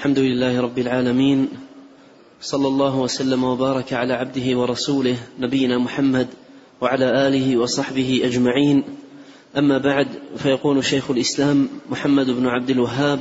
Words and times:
الحمد 0.00 0.18
لله 0.18 0.60
رب 0.60 0.78
العالمين 0.78 1.48
صلى 2.40 2.68
الله 2.68 2.98
وسلم 2.98 3.44
وبارك 3.44 3.92
على 3.92 4.14
عبده 4.14 4.58
ورسوله 4.58 5.16
نبينا 5.40 5.78
محمد 5.78 6.28
وعلى 6.80 7.28
آله 7.28 7.56
وصحبه 7.56 8.20
أجمعين. 8.24 8.84
أما 9.58 9.78
بعد 9.78 10.08
فيقول 10.36 10.84
شيخ 10.84 11.10
الإسلام 11.10 11.68
محمد 11.90 12.30
بن 12.30 12.46
عبد 12.46 12.70
الوهاب 12.70 13.20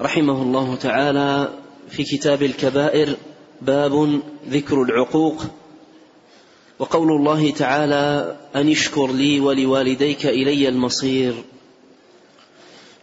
رحمه 0.00 0.42
الله 0.42 0.74
تعالى 0.76 1.48
في 1.88 2.04
كتاب 2.04 2.42
الكبائر 2.42 3.16
باب 3.62 4.20
ذكر 4.50 4.82
العقوق. 4.82 5.42
وقول 6.78 7.12
الله 7.12 7.50
تعالى 7.50 8.36
أن 8.56 8.68
اشكر 8.70 9.12
لي 9.12 9.40
ولوالديك 9.40 10.26
إلي 10.26 10.68
المصير 10.68 11.34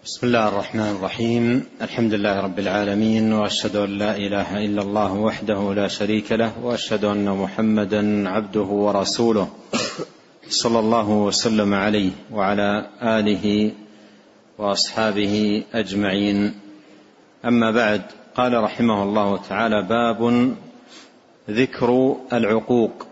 بسم 0.03 0.27
الله 0.27 0.47
الرحمن 0.47 0.95
الرحيم. 0.99 1.65
الحمد 1.81 2.13
لله 2.13 2.39
رب 2.41 2.59
العالمين 2.59 3.33
وأشهد 3.33 3.75
أن 3.75 3.89
لا 3.89 4.17
إله 4.17 4.65
إلا 4.65 4.81
الله 4.81 5.13
وحده 5.13 5.73
لا 5.73 5.87
شريك 5.87 6.31
له 6.31 6.51
وأشهد 6.59 7.03
أن 7.05 7.29
محمدا 7.37 8.29
عبده 8.29 8.61
ورسوله 8.61 9.47
صلى 10.49 10.79
الله 10.79 11.09
وسلم 11.09 11.73
عليه 11.73 12.11
وعلى 12.31 12.89
آله 13.01 13.71
وأصحابه 14.57 15.63
أجمعين. 15.73 16.53
أما 17.45 17.71
بعد 17.71 18.01
قال 18.35 18.63
رحمه 18.63 19.03
الله 19.03 19.37
تعالى 19.37 19.81
باب 19.81 20.51
ذكر 21.49 22.15
العقوق. 22.33 23.07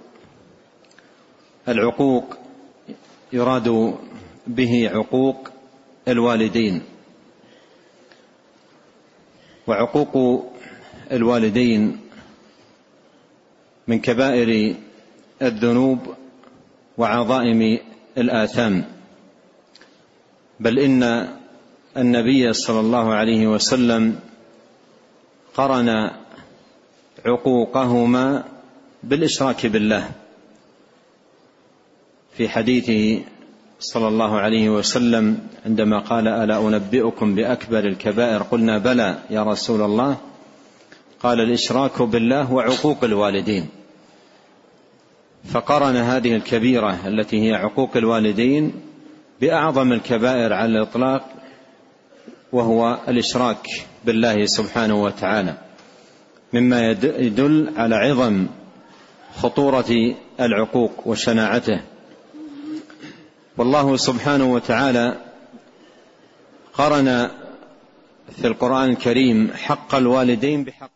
العقوق 1.68 2.38
يراد 3.34 3.96
به 4.48 4.90
عقوق 4.94 5.51
الوالدين. 6.08 6.82
وعقوق 9.68 10.46
الوالدين 11.12 12.00
من 13.88 14.00
كبائر 14.00 14.76
الذنوب 15.42 16.00
وعظائم 16.98 17.80
الآثام. 18.18 18.86
بل 20.60 20.80
إن 20.80 21.04
النبي 21.98 22.54
صلى 22.54 22.80
الله 22.80 23.14
عليه 23.14 23.48
وسلم 23.48 24.20
قرن 25.54 26.12
عقوقهما 27.26 28.44
بالإشراك 29.04 29.66
بالله. 29.66 30.12
في 32.38 32.50
حديثه 32.50 33.24
صلى 33.82 34.08
الله 34.08 34.40
عليه 34.40 34.70
وسلم 34.70 35.40
عندما 35.66 36.00
قال 36.00 36.28
ألا 36.28 36.68
أنبئكم 36.68 37.36
بأكبر 37.36 37.80
الكبائر؟ 37.80 38.44
قلنا 38.44 38.78
بلى 38.78 39.20
يا 39.30 39.44
رسول 39.44 39.82
الله. 39.82 40.18
قال 41.20 41.40
الإشراك 41.40 42.02
بالله 42.02 42.54
وعقوق 42.54 43.04
الوالدين. 43.04 43.70
فقرن 45.46 45.96
هذه 45.96 46.36
الكبيرة 46.36 47.08
التي 47.08 47.50
هي 47.50 47.54
عقوق 47.54 47.98
الوالدين 47.98 48.74
بأعظم 49.42 49.92
الكبائر 49.92 50.54
على 50.54 50.72
الإطلاق 50.72 51.30
وهو 52.52 52.98
الإشراك 53.08 53.68
بالله 54.06 54.46
سبحانه 54.46 55.04
وتعالى. 55.04 55.58
مما 56.54 56.90
يدل 57.18 57.72
على 57.78 57.96
عظم 57.96 58.48
خطورة 59.36 60.16
العقوق 60.40 60.92
وشناعته. 61.08 61.82
والله 63.62 63.98
سبحانه 63.98 64.54
وتعالى 64.54 65.18
قرن 66.74 67.30
في 68.42 68.48
القرآن 68.48 68.90
الكريم 68.90 69.52
حق 69.54 69.96
الوالدين 69.96 70.64
بحق 70.64 70.92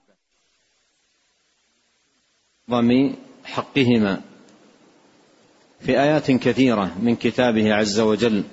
ضم 2.69 3.13
حقهما 3.43 4.21
في 5.79 6.01
آيات 6.01 6.31
كثيرة 6.31 6.91
من 6.99 7.15
كتابه 7.15 7.73
عز 7.73 7.99
وجل. 7.99 8.43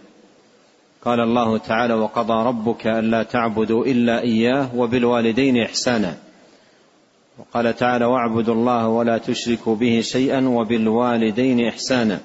قال 1.04 1.20
الله 1.20 1.58
تعالى 1.58 1.94
وقضى 1.94 2.48
ربك 2.48 2.87
ألا 2.87 3.22
تعبدوا 3.22 3.87
إلا 3.87 4.20
إياه 4.20 4.76
وبالوالدين 4.76 5.62
إحسانا 5.62 6.16
وقال 7.38 7.76
تعالى 7.76 8.04
واعبدوا 8.04 8.54
الله 8.54 8.88
ولا 8.88 9.19
تشركوا 9.19 9.76
به 9.76 10.00
شيئا 10.00 10.48
وبالوالدين 10.48 11.69
إحسانا 11.69 12.20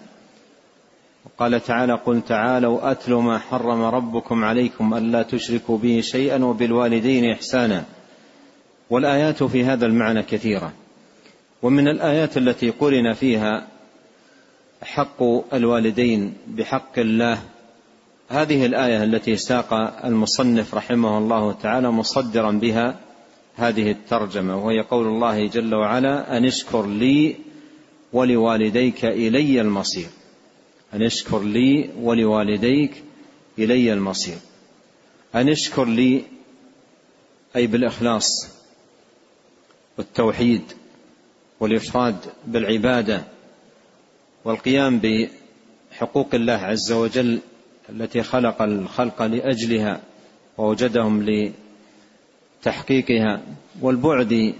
قال 1.40 1.64
تعالى 1.64 1.94
قل 1.94 2.22
تعالوا 2.22 2.92
أتل 2.92 3.14
ما 3.14 3.38
حرم 3.38 3.82
ربكم 3.82 4.44
عليكم 4.44 4.94
ألا 4.94 5.24
تشركوا 5.24 5.78
به 5.78 6.02
شيئا 6.02 6.46
وبالوالدين 6.46 7.32
إحسانا. 7.32 7.84
والآيات 8.90 9.44
في 9.44 9.64
هذا 9.64 9.86
المعنى 9.86 10.24
كثيرة. 10.24 10.74
ومن 11.62 11.88
الآيات 11.88 12.38
التي 12.38 12.70
قرن 12.70 13.14
فيها 13.14 13.68
حق 14.84 15.24
الوالدين 15.54 16.34
بحق 16.48 17.00
الله 17.00 17.40
هذه 18.30 18.66
الآية 18.66 19.04
التي 19.04 19.36
ساق 19.36 19.74
المصنف 20.06 20.76
رحمه 20.76 21.18
الله 21.18 21.52
تعالى 21.52 21.92
مصدرا 21.92 22.52
بها 22.52 22.96
هذه 23.56 23.92
الترجمة 23.92 24.66
وهي 24.66 24.82
قول 24.82 25.08
الله 25.08 25.48
جل 25.48 25.76
وعلا 25.76 26.38
أن 26.38 26.46
اشكر 26.46 26.86
لي 26.86 27.36
ولوالديك 28.14 29.06
إلي 29.06 29.62
المصير. 29.62 30.08
أن 30.94 31.04
اشكر 31.04 31.44
لي 31.44 31.90
ولوالديك 32.00 33.04
إلي 33.60 33.94
المصير. 33.94 34.38
أن 35.36 35.50
اشكر 35.50 35.86
لي 35.86 36.24
أي 37.56 37.68
بالإخلاص 37.68 38.58
والتوحيد 39.98 40.62
والإفراد 41.60 42.16
بالعبادة 42.48 43.24
والقيام 44.46 45.00
بحقوق 45.00 46.36
الله 46.36 46.54
عز 46.54 46.92
وجل 46.92 47.40
التي 47.90 48.24
خلق 48.24 48.62
الخلق 48.62 49.22
لأجلها 49.22 50.02
ووجدهم 50.58 51.26
لتحقيقها 52.62 53.42
والبعد 53.82 54.54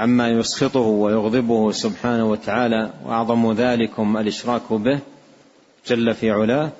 عما 0.00 0.28
يسخطه 0.28 0.80
ويغضبه 0.80 1.72
سبحانه 1.72 2.30
وتعالى 2.30 2.92
وأعظم 3.04 3.52
ذلكم 3.52 4.16
الإشراك 4.16 4.72
به 4.72 5.00
جل 5.86 6.14
في 6.14 6.30
علاه. 6.30 6.72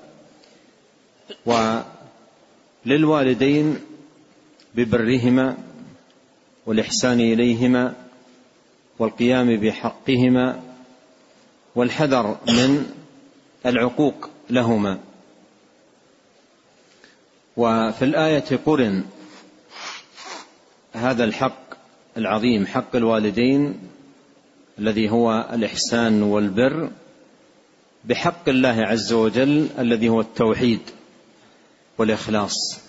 وللوالدين 2.87 3.79
ببرهما 4.75 5.57
والإحسان 6.67 7.21
إليهما 7.21 7.95
والقيام 8.99 9.57
بحقهما 9.57 10.63
والحذر 11.75 12.39
من 12.49 12.87
العقوق 13.67 14.31
لهما. 14.51 14.99
وفي 17.57 18.05
الآية 18.05 18.61
قرن 18.67 19.05
هذا 20.93 21.25
الحق 21.25 21.70
العظيم 22.17 22.67
حق 22.67 22.97
الوالدين 22.97 23.75
الذي 24.79 25.11
هو 25.11 25.49
الإحسان 25.53 26.23
والبر 26.23 26.91
بحق 28.05 28.49
الله 28.49 28.83
عز 28.83 29.13
وجل 29.13 29.69
الذي 29.79 30.09
هو 30.09 30.21
التوحيد 30.21 30.81
والإخلاص. 31.99 32.81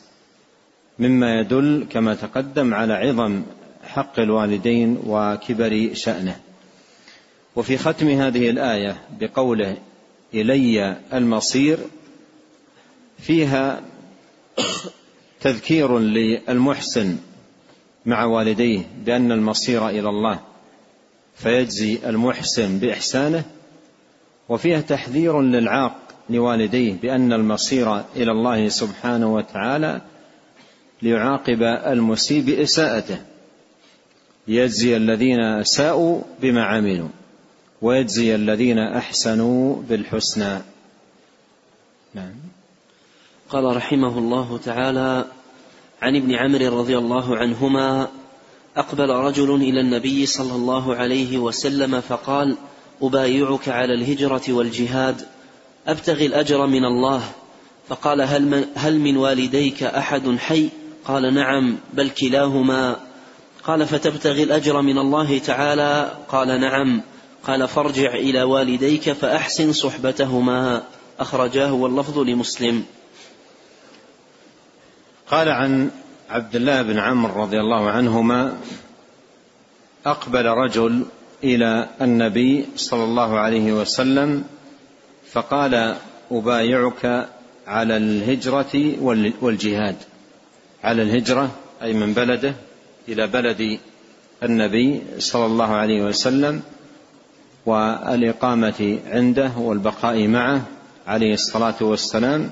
مما 0.99 1.39
يدل 1.39 1.85
كما 1.89 2.15
تقدم 2.15 2.73
على 2.73 2.93
عظم 2.93 3.43
حق 3.83 4.19
الوالدين 4.19 4.99
وكبر 5.07 5.89
شأنه. 5.93 6.39
وفي 7.55 7.77
ختم 7.77 8.07
هذه 8.07 8.49
الآية 8.49 9.01
بقوله 9.19 9.77
إلي 10.33 10.97
المصير 11.13 11.77
فيها 13.19 13.81
تذكير 15.41 15.99
للمحسن 15.99 17.17
مع 18.05 18.25
والديه 18.25 18.81
بأن 19.05 19.31
المصير 19.31 19.89
إلى 19.89 20.09
الله 20.09 20.39
فيجزي 21.35 21.99
المحسن 22.05 22.79
بإحسانه 22.79 23.43
وفيها 24.49 24.81
تحذير 24.81 25.41
للعاق 25.41 25.95
لوالديه 26.29 26.93
بأن 26.93 27.33
المصير 27.33 27.99
إلى 28.15 28.31
الله 28.31 28.69
سبحانه 28.69 29.33
وتعالى 29.33 30.01
ليعاقب 31.01 31.63
المسيء 31.63 32.41
بإساءته 32.41 33.17
ليجزي 34.47 34.97
الذين 34.97 35.39
أساءوا 35.39 36.21
بما 36.41 36.63
عملوا 36.63 37.09
ويجزي 37.81 38.35
الذين 38.35 38.79
أحسنوا 38.79 39.81
بالحسنى. 39.89 40.59
نعم. 42.13 42.33
قال 43.49 43.75
رحمه 43.75 44.17
الله 44.17 44.57
تعالى 44.57 45.25
عن 46.01 46.15
ابن 46.15 46.35
عمرو 46.35 46.79
رضي 46.79 46.97
الله 46.97 47.37
عنهما 47.37 48.07
أقبل 48.77 49.09
رجل 49.09 49.55
إلى 49.55 49.79
النبي 49.81 50.25
صلى 50.25 50.55
الله 50.55 50.95
عليه 50.95 51.37
وسلم 51.37 52.01
فقال 52.01 52.57
أبايعك 53.01 53.69
على 53.69 53.93
الهجرة 53.93 54.41
والجهاد 54.49 55.25
أبتغي 55.87 56.25
الأجر 56.25 56.67
من 56.67 56.85
الله. 56.85 57.23
فقال 57.89 58.21
هل 58.21 58.45
من, 58.45 58.65
هل 58.75 58.99
من 58.99 59.17
والديك 59.17 59.83
أحد 59.83 60.37
حي؟ 60.37 60.69
قال 61.05 61.33
نعم 61.33 61.77
بل 61.93 62.09
كلاهما. 62.09 62.95
قال 63.63 63.85
فتبتغي 63.85 64.43
الأجر 64.43 64.81
من 64.81 64.97
الله 64.97 65.37
تعالى؟ 65.39 66.11
قال 66.29 66.61
نعم. 66.61 67.01
قال 67.43 67.67
فارجع 67.67 68.13
إلى 68.13 68.43
والديك 68.43 69.11
فأحسن 69.11 69.73
صحبتهما. 69.73 70.83
أخرجاه 71.19 71.73
واللفظ 71.73 72.19
لمسلم. 72.19 72.83
قال 75.31 75.49
عن 75.49 75.91
عبد 76.29 76.55
الله 76.55 76.81
بن 76.81 76.99
عمرو 76.99 77.43
رضي 77.43 77.59
الله 77.59 77.89
عنهما 77.89 78.57
أقبل 80.05 80.45
رجل 80.45 81.05
إلى 81.43 81.87
النبي 82.01 82.65
صلى 82.75 83.03
الله 83.03 83.39
عليه 83.39 83.73
وسلم 83.73 84.43
فقال 85.31 85.95
أبايعك 86.31 87.29
على 87.67 87.97
الهجرة 87.97 88.95
والجهاد. 89.41 89.95
على 90.83 91.01
الهجرة 91.01 91.51
أي 91.81 91.93
من 91.93 92.13
بلده 92.13 92.53
إلى 93.07 93.27
بلد 93.27 93.79
النبي 94.43 95.01
صلى 95.19 95.45
الله 95.45 95.67
عليه 95.67 96.03
وسلم 96.03 96.61
والإقامة 97.65 98.99
عنده 99.07 99.51
والبقاء 99.57 100.27
معه 100.27 100.61
عليه 101.07 101.33
الصلاة 101.33 101.75
والسلام 101.81 102.49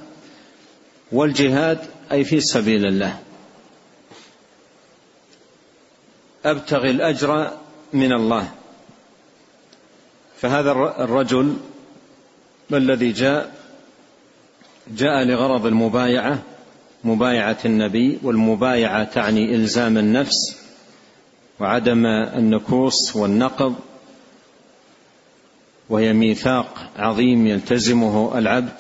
والجهاد 1.11 1.79
أي 2.11 2.23
في 2.23 2.39
سبيل 2.41 2.85
الله. 2.85 3.19
أبتغي 6.45 6.89
الأجر 6.91 7.51
من 7.93 8.13
الله. 8.13 8.51
فهذا 10.37 10.71
الرجل 10.71 11.57
الذي 12.73 13.11
جاء 13.11 13.55
جاء 14.87 15.23
لغرض 15.23 15.65
المبايعة 15.65 16.43
مبايعة 17.03 17.57
النبي 17.65 18.19
والمبايعة 18.23 19.03
تعني 19.03 19.55
إلزام 19.55 19.97
النفس 19.97 20.55
وعدم 21.59 22.05
النكوص 22.05 23.15
والنقض 23.15 23.75
وهي 25.89 26.13
ميثاق 26.13 26.91
عظيم 26.97 27.47
يلتزمه 27.47 28.37
العبد. 28.37 28.75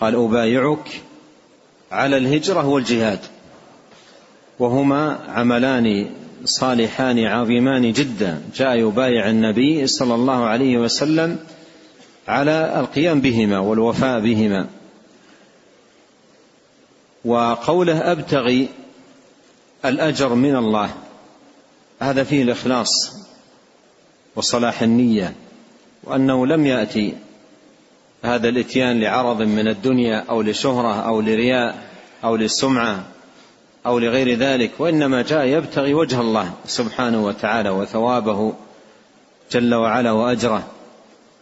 قال 0.00 0.14
أبايعك 0.14 1.02
على 1.92 2.16
الهجرة 2.16 2.66
والجهاد. 2.66 3.18
وهما 4.58 5.18
عملان 5.28 6.10
صالحان 6.44 7.24
عظيمان 7.24 7.92
جدا. 7.92 8.42
جاء 8.54 8.76
يبايع 8.76 9.30
النبي 9.30 9.86
صلى 9.86 10.14
الله 10.14 10.44
عليه 10.44 10.78
وسلم 10.78 11.38
على 12.28 12.80
القيام 12.80 13.20
بهما 13.20 13.58
والوفاء 13.58 14.20
بهما. 14.20 14.66
وقوله 17.24 18.12
أبتغي 18.12 18.68
الأجر 19.84 20.34
من 20.34 20.56
الله 20.56 20.90
هذا 22.00 22.24
فيه 22.24 22.42
الإخلاص 22.42 23.16
وصلاح 24.36 24.82
النية 24.82 25.34
وأنه 26.04 26.46
لم 26.46 26.66
يأتي 26.66 27.14
هذا 28.22 28.48
الإتيان 28.48 29.00
لعرض 29.00 29.42
من 29.42 29.68
الدنيا 29.68 30.24
أو 30.30 30.42
لشهرة 30.42 30.94
أو 30.94 31.20
لرياء 31.20 31.88
أو 32.24 32.36
للسمعة 32.36 33.04
أو 33.86 33.98
لغير 33.98 34.38
ذلك 34.38 34.70
وإنما 34.78 35.22
جاء 35.22 35.46
يبتغي 35.46 35.94
وجه 35.94 36.20
الله 36.20 36.52
سبحانه 36.66 37.24
وتعالى 37.24 37.70
وثوابه 37.70 38.52
جل 39.52 39.74
وعلا 39.74 40.12
وأجره. 40.12 40.66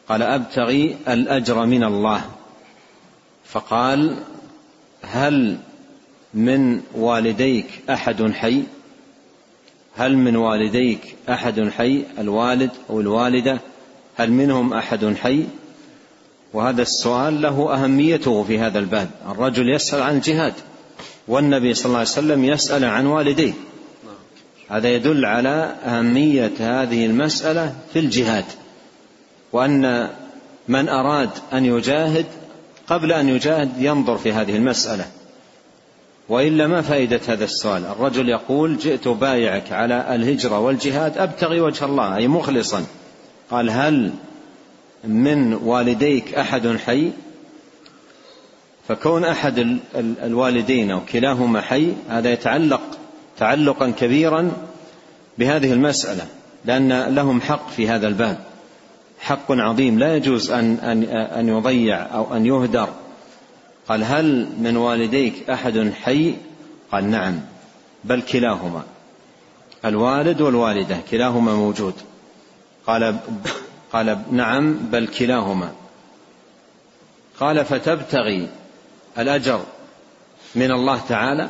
قال 0.09 0.23
أبتغي 0.23 0.97
الأجر 1.09 1.67
من 1.67 1.85
الله. 1.85 2.21
فقال 3.45 4.17
هل 5.03 5.59
من 6.35 6.81
والديك 6.95 7.67
أحد 7.91 8.33
حي؟ 8.33 8.63
هل 9.97 10.17
من 10.17 10.37
والديك 10.37 11.17
أحد 11.29 11.69
حي؟ 11.69 12.03
الوالد 12.19 12.71
أو 12.91 13.01
الوالدة؟ 13.01 13.59
هل 14.17 14.33
منهم 14.33 14.73
أحد 14.73 15.15
حي؟ 15.15 15.45
وهذا 16.55 16.83
السؤال 16.83 17.43
له 17.43 17.75
أهميته 17.75 18.43
في 18.43 18.59
هذا 18.59 18.79
الباب. 18.79 19.11
الرجل 19.31 19.75
يسأل 19.75 20.03
عن 20.03 20.17
الجهاد 20.17 20.55
والنبي 21.29 21.75
صلى 21.75 21.87
الله 21.87 21.99
عليه 21.99 22.09
وسلم 22.09 22.45
يسأل 22.45 22.85
عن 22.85 23.07
والديه. 23.07 23.53
هذا 24.71 24.89
يدل 24.89 25.25
على 25.25 25.75
أهمية 25.85 26.53
هذه 26.59 27.07
المسألة 27.07 27.75
في 27.93 27.99
الجهاد. 27.99 28.45
وأن 29.53 30.09
من 30.69 30.89
أراد 30.89 31.31
أن 31.53 31.65
يجاهد 31.65 32.27
قبل 32.87 33.13
أن 33.13 33.29
يجاهد 33.29 33.71
ينظر 33.79 34.19
في 34.19 34.33
هذه 34.33 34.57
المسألة. 34.57 35.07
وإلا 36.29 36.67
ما 36.67 36.83
فائدة 36.83 37.21
هذا 37.29 37.45
السؤال؟ 37.45 37.85
الرجل 37.85 38.29
يقول 38.29 38.79
جئت 38.79 39.09
بايعك 39.09 39.73
على 39.73 40.15
الهجرة 40.15 40.59
والجهاد 40.59 41.19
أبتغي 41.19 41.61
وجه 41.61 41.85
الله 41.85 42.17
أي 42.17 42.29
مخلصا. 42.29 42.85
قال 43.51 43.71
هل 43.71 44.13
من 45.07 45.55
والديك 45.55 46.35
أحد 46.35 46.77
حي؟ 46.77 47.11
فكون 48.89 49.25
أحد 49.25 49.79
الوالدين 49.97 50.91
أو 50.91 51.01
كلاهما 51.13 51.61
حي 51.61 51.93
هذا 52.09 52.33
يتعلق 52.33 52.81
تعلقا 53.39 53.91
كبيرا 53.91 54.53
بهذه 55.39 55.73
المسألة 55.73 56.27
لأن 56.65 57.15
لهم 57.15 57.41
حق 57.41 57.71
في 57.71 57.89
هذا 57.89 58.09
الباب. 58.09 58.39
حق 59.21 59.53
عظيم. 59.53 59.99
لا 59.99 60.17
يجوز 60.17 60.51
ان 60.51 60.79
ان 60.79 61.03
أن 61.13 61.49
يضيع 61.49 62.15
أو 62.15 62.37
أن 62.37 62.47
يهدر. 62.47 62.89
قال 63.89 64.05
هل 64.05 64.49
من 64.59 64.77
والديك 64.77 65.51
أحد 65.51 65.93
حي؟ 66.03 66.35
قال 66.93 67.11
نعم. 67.11 67.41
بل 68.05 68.23
كلاهما. 68.23 68.83
الوالد 69.85 70.41
والوالدة 70.41 70.97
كلاهما 71.11 71.55
موجود. 71.55 71.95
قال 72.87 73.17
قال 73.95 74.23
نعم 74.31 74.75
بل 74.75 75.07
كلاهما. 75.07 75.73
قال 77.41 77.65
فتبتغي 77.65 78.49
الأجر 79.19 79.61
من 80.55 80.71
الله 80.73 81.01
تعالى. 81.09 81.49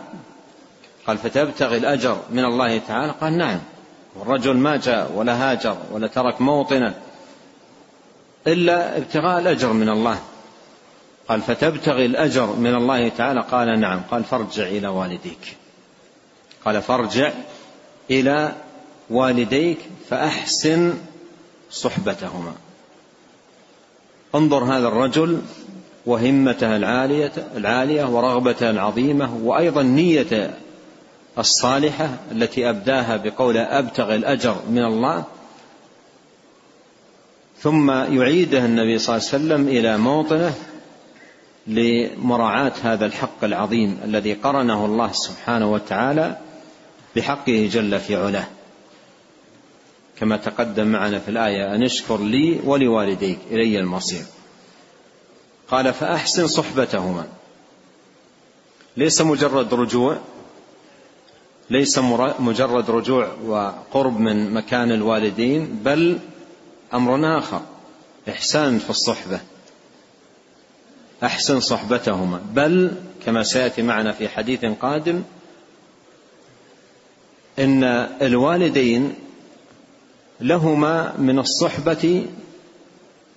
قال 1.07 1.19
فتبتغي 1.19 1.77
الأجر 1.77 2.23
من 2.31 2.45
الله 2.45 2.79
تعالى. 2.79 3.15
قال 3.21 3.39
نعم. 3.39 3.61
والرجل 4.15 4.57
ما 4.57 4.77
جاء 4.77 5.13
ولا 5.13 5.51
هاجر 5.51 5.77
ولا 5.93 6.07
ترك 6.07 6.41
موطنة 6.41 6.95
إلا 8.47 8.97
ابتغاء 8.99 9.41
الأجر 9.41 9.73
من 9.73 9.89
الله. 9.89 10.19
قال 11.29 11.41
فتبتغي 11.41 12.07
الأجر 12.07 12.47
من 12.47 12.75
الله 12.75 13.09
تعالى. 13.09 13.41
قال 13.41 13.81
نعم. 13.81 14.01
قال 14.11 14.25
فارجع 14.25 14.67
إلى 14.67 14.89
والديك. 14.89 15.57
قال 16.65 16.83
فارجع 16.83 17.33
إلى 18.11 18.53
والديك 19.11 19.79
فأحسن 20.11 20.95
صحبتهما. 21.75 22.53
انظر 24.35 24.65
هذا 24.65 24.89
الرجل 24.89 25.43
وهمته 26.07 26.77
العالية 26.77 27.33
العالية 27.57 28.05
ورغبته 28.05 28.71
العظيمة 28.71 29.37
وأيضا 29.43 29.83
نية 29.83 30.55
الصالحة 31.39 32.11
التي 32.33 32.71
أبداها 32.71 33.17
بقول 33.17 33.57
أبتغي 33.57 34.17
الأجر 34.17 34.57
من 34.71 34.85
الله 34.85 35.25
ثم 37.59 37.91
يعيده 37.91 38.65
النبي 38.65 38.99
صلى 38.99 39.17
الله 39.17 39.29
عليه 39.29 39.45
وسلم 39.45 39.69
إلى 39.69 39.99
موطنه 39.99 40.55
لمراعاة 41.67 42.73
هذا 42.83 43.07
الحق 43.07 43.45
العظيم 43.45 43.99
الذي 44.05 44.35
قرنه 44.35 44.85
الله 44.85 45.13
سبحانه 45.13 45.73
وتعالى 45.73 46.37
بحقه 47.17 47.69
جل 47.73 48.01
في 48.01 48.17
علاه. 48.17 48.47
كما 50.19 50.37
تقدم 50.37 50.87
معنا 50.87 51.19
في 51.19 51.29
الآية 51.29 51.75
أن 51.75 51.83
اشكر 51.83 52.21
لي 52.21 52.61
ولوالديك 52.65 53.39
إلي 53.51 53.79
المصير. 53.79 54.25
قال 55.69 55.93
فأحسن 55.93 56.47
صحبتهما. 56.47 57.27
ليس 58.97 59.21
مجرد 59.21 59.75
رجوع 59.75 60.19
ليس 61.71 61.99
مجرد 62.39 62.91
رجوع 62.91 63.29
وقرب 63.47 64.21
من 64.21 64.55
مكان 64.55 64.93
الوالدين 64.93 65.81
بل 65.85 66.19
أمر 66.95 67.39
آخر 67.39 67.61
إحسان 68.29 68.79
في 68.79 68.91
الصحبة. 68.91 69.41
أحسن 71.23 71.61
صحبتهما. 71.61 72.41
بل 72.53 72.91
كما 73.27 73.43
سيأتي 73.43 73.83
معنا 73.83 74.13
في 74.13 74.29
حديث 74.29 74.65
قادم 74.65 75.23
إن 77.59 77.85
الوالدين 78.23 79.15
لهما 80.41 81.17
من 81.19 81.39
الصحبة 81.39 82.27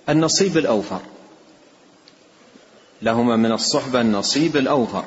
النصيب 0.08 0.58
الأوفر. 0.58 1.00
لهما 3.02 3.36
من 3.36 3.52
الصحبة 3.52 4.00
النصيب 4.00 4.56
الأوفر. 4.56 5.04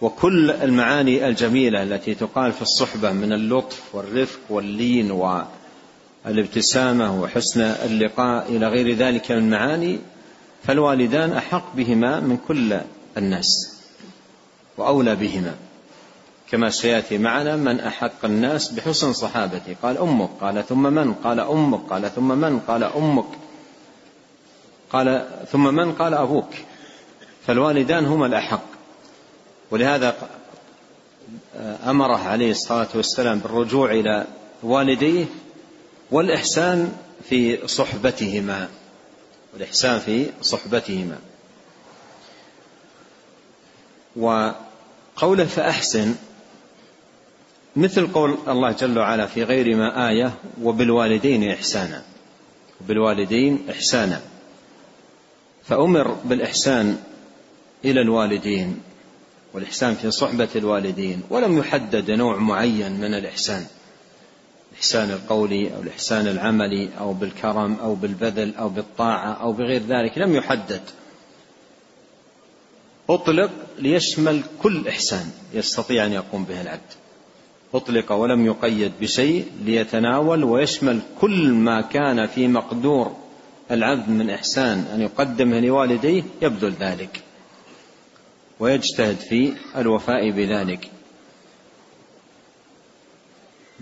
وكل 0.00 0.50
المعاني 0.50 1.28
الجميلة 1.28 1.82
التي 1.82 2.14
تقال 2.14 2.52
في 2.52 2.62
الصحبة 2.62 3.12
من 3.12 3.32
اللطف 3.32 3.94
والرفق 3.94 4.40
واللين 4.50 5.10
والابتسامة 6.24 7.22
وحسن 7.22 7.60
اللقاء 7.60 8.48
إلى 8.48 8.68
غير 8.68 8.96
ذلك 8.96 9.32
من 9.32 9.50
معاني 9.50 9.98
فالوالدان 10.64 11.32
أحق 11.32 11.76
بهما 11.76 12.20
من 12.20 12.36
كل 12.48 12.80
الناس 13.16 13.76
وأولى 14.76 15.16
بهما. 15.16 15.54
كما 16.52 16.70
سيأتي 16.70 17.18
معنا 17.18 17.56
من 17.56 17.80
أحق 17.80 18.24
الناس 18.24 18.72
بحسن 18.72 19.12
صحابتي 19.12 19.76
قال 19.82 19.98
أمك 19.98 20.30
قال 20.40 20.66
ثم 20.68 20.82
من؟ 20.82 21.14
قال 21.14 21.40
أمك 21.40 21.80
قال 21.90 22.14
ثم 22.14 22.28
من؟ 22.38 22.60
قال 22.60 22.84
أمك. 22.84 23.26
قال 24.90 25.28
ثم 25.52 25.74
من؟ 25.74 25.92
قال 25.92 26.14
أبوك. 26.14 26.50
فالوالدان 27.46 28.04
هما 28.04 28.26
الأحق. 28.26 28.64
ولهذا 29.70 30.16
أمره 31.86 32.16
عليه 32.16 32.50
الصلاة 32.50 32.88
والسلام 32.94 33.38
بالرجوع 33.38 33.90
إلى 33.90 34.26
والديه 34.62 35.24
والإحسان 36.10 36.96
في 37.28 37.68
صحبتهما. 37.68 38.68
والإحسان 39.52 39.98
في 39.98 40.26
صحبتهما. 40.42 41.18
وقوله 44.16 45.44
فأحسن 45.44 46.14
مثل 47.76 48.06
قول 48.06 48.38
الله 48.48 48.72
جل 48.72 48.98
وعلا 48.98 49.26
في 49.26 49.44
غير 49.44 49.76
ما 49.76 50.08
آية 50.08 50.32
وبالوالدين 50.62 51.50
إحسانا. 51.50 52.02
وبالوالدين 52.80 53.66
إحسانا. 53.70 54.20
فأمر 55.64 56.08
بالإحسان 56.08 56.98
إلى 57.84 58.00
الوالدين 58.00 58.80
والإحسان 59.54 59.94
في 59.94 60.10
صحبة 60.10 60.48
الوالدين 60.56 61.22
ولم 61.30 61.58
يحدد 61.58 62.10
نوع 62.10 62.36
معين 62.36 62.92
من 62.92 63.14
الإحسان. 63.14 63.66
الإحسان 64.72 65.10
القولي 65.10 65.74
أو 65.76 65.82
الإحسان 65.82 66.26
العملي 66.26 66.88
أو 67.00 67.12
بالكرم 67.12 67.76
أو 67.82 67.94
بالبذل 67.94 68.54
أو 68.54 68.68
بالطاعة 68.68 69.32
أو 69.32 69.52
بغير 69.52 69.82
ذلك 69.82 70.18
لم 70.18 70.36
يحدد. 70.36 70.82
أطلق 73.10 73.50
ليشمل 73.78 74.42
كل 74.62 74.88
إحسان 74.88 75.30
يستطيع 75.54 76.06
أن 76.06 76.12
يقوم 76.12 76.44
به 76.44 76.60
العبد. 76.60 77.01
أطلق 77.74 78.12
ولم 78.12 78.46
يقيد 78.46 78.92
بشيء 79.00 79.46
ليتناول 79.64 80.44
ويشمل 80.44 81.00
كل 81.20 81.52
ما 81.52 81.80
كان 81.80 82.26
في 82.26 82.48
مقدور 82.48 83.16
العبد 83.70 84.08
من 84.08 84.30
إحسان 84.30 84.78
أن 84.94 85.00
يقدمه 85.00 85.60
لوالديه 85.60 86.22
يبذل 86.42 86.72
ذلك 86.80 87.20
ويجتهد 88.60 89.16
في 89.16 89.52
الوفاء 89.76 90.30
بذلك. 90.30 90.90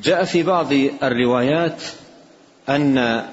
جاء 0.02 0.24
في 0.24 0.42
بعض 0.42 0.72
الروايات 1.02 1.82
أن 2.68 3.24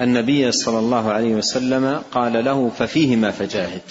النبي 0.00 0.52
صلى 0.52 0.78
الله 0.78 1.12
عليه 1.12 1.34
وسلم 1.34 2.02
قال 2.12 2.44
له 2.44 2.68
ففيهما 2.68 3.30
فجاهد. 3.30 3.82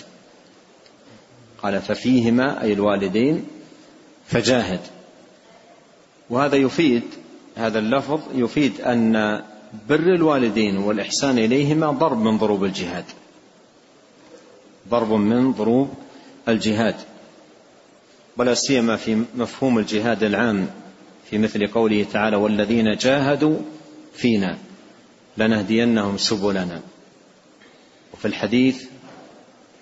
قال 1.61 1.81
ففيهما 1.81 2.63
أي 2.63 2.73
الوالدين 2.73 3.45
فجاهد. 4.27 4.79
وهذا 6.29 6.55
يفيد 6.55 7.03
هذا 7.55 7.79
اللفظ 7.79 8.19
يفيد 8.35 8.81
أن 8.81 9.41
بر 9.89 10.15
الوالدين 10.15 10.77
والإحسان 10.77 11.37
إليهما 11.37 11.91
ضرب 11.91 12.21
من 12.21 12.37
ضروب 12.37 12.63
الجهاد. 12.63 13.05
ضرب 14.89 15.11
من 15.11 15.51
ضروب 15.51 15.89
الجهاد. 16.47 16.95
ولا 18.37 18.53
سيما 18.53 18.95
في 18.95 19.23
مفهوم 19.35 19.79
الجهاد 19.79 20.23
العام 20.23 20.67
في 21.29 21.37
مثل 21.37 21.67
قوله 21.67 22.05
تعالى 22.13 22.35
والذين 22.35 22.95
جاهدوا 22.95 23.57
فينا 24.13 24.57
لنهدينهم 25.37 26.17
سبلنا. 26.17 26.81
وفي 28.13 28.25
الحديث 28.25 28.85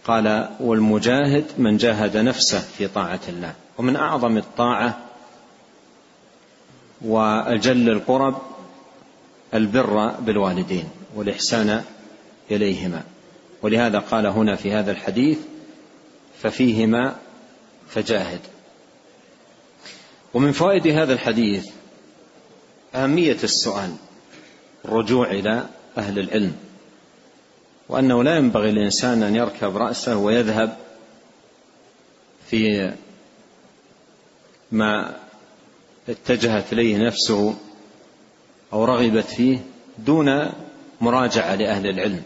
قال 0.03 0.49
والمجاهد 0.59 1.45
من 1.57 1.77
جاهد 1.77 2.17
نفسه 2.17 2.59
في 2.59 2.87
طاعة 2.87 3.19
الله 3.29 3.53
ومن 3.77 3.95
أعظم 3.95 4.37
الطاعة 4.37 5.10
وأجل 7.05 7.89
القرب 7.89 8.41
البر 9.53 10.07
بالوالدين 10.07 10.89
والإحسان 11.15 11.83
إليهما. 12.51 13.03
ولهذا 13.61 13.99
قال 13.99 14.25
هنا 14.27 14.55
في 14.55 14.73
هذا 14.73 14.91
الحديث 14.91 15.39
ففيهما 16.41 17.15
فجاهد. 17.89 18.39
ومن 20.33 20.51
فوائد 20.51 20.87
هذا 20.87 21.13
الحديث 21.13 21.67
أهمية 22.95 23.37
السؤال 23.43 23.95
الرجوع 24.85 25.31
إلى 25.31 25.65
أهل 25.97 26.19
العلم 26.19 26.55
وأنه 27.89 28.23
لا 28.23 28.37
ينبغي 28.37 28.71
للإنسان 28.71 29.23
أن 29.23 29.35
يركب 29.35 29.77
رأسه 29.77 30.17
ويذهب 30.17 30.77
في 32.49 32.91
ما 34.71 35.20
اتجهت 36.09 36.73
إليه 36.73 36.97
نفسه 36.97 37.55
أو 38.73 38.85
رغبت 38.85 39.25
فيه 39.25 39.59
دون 39.97 40.49
مراجعة 41.01 41.55
لأهل 41.55 41.87
العلم. 41.87 42.21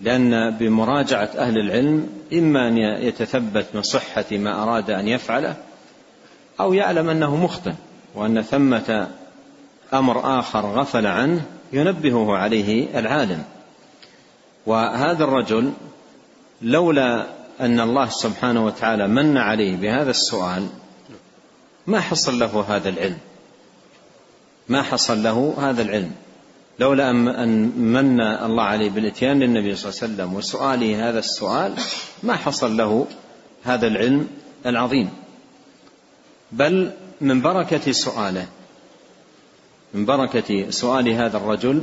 لأن 0.00 0.50
بمراجعة 0.50 1.30
أهل 1.36 1.58
العلم 1.58 2.08
إما 2.32 2.68
أن 2.68 2.78
يتثبت 2.78 3.66
من 3.74 3.82
صحة 3.82 4.24
ما 4.32 4.62
أراد 4.62 4.90
أن 4.90 5.08
يفعله 5.08 5.56
أو 6.60 6.74
يعلم 6.74 7.08
أنه 7.08 7.36
مخطئ 7.36 7.72
وأن 8.14 8.42
ثمة 8.42 9.08
أمر 9.94 10.38
آخر 10.38 10.66
غفل 10.66 11.06
عنه 11.06 11.42
ينبهه 11.72 12.36
عليه 12.36 12.98
العالم. 12.98 13.42
وهذا 14.66 15.24
الرجل 15.24 15.72
لولا 16.62 17.26
أن 17.60 17.80
الله 17.80 18.08
سبحانه 18.08 18.64
وتعالى 18.64 19.08
من 19.08 19.38
عليه 19.38 19.76
بهذا 19.76 20.10
السؤال 20.10 20.68
ما 21.86 22.00
حصل 22.00 22.38
له 22.38 22.64
هذا 22.68 22.88
العلم؟ 22.88 23.18
ما 24.68 24.82
حصل 24.82 25.22
له 25.22 25.54
هذا 25.58 25.82
العلم؟ 25.82 26.12
لولا 26.78 27.10
أن 27.10 27.72
من 27.78 28.20
الله 28.20 28.62
عليه 28.62 28.90
بالإتيان 28.90 29.38
للنبي 29.38 29.76
صلى 29.76 29.90
الله 29.90 30.02
عليه 30.02 30.14
وسلم 30.14 30.34
وسؤاله 30.34 31.08
هذا 31.08 31.18
السؤال 31.18 31.74
ما 32.22 32.36
حصل 32.36 32.76
له 32.76 33.06
هذا 33.64 33.86
العلم 33.86 34.28
العظيم. 34.66 35.10
بل 36.52 36.90
من 37.20 37.42
بركة 37.42 37.92
سؤاله 37.92 38.46
من 39.94 40.04
بركة 40.04 40.70
سؤال 40.70 41.08
هذا 41.08 41.36
الرجل 41.36 41.82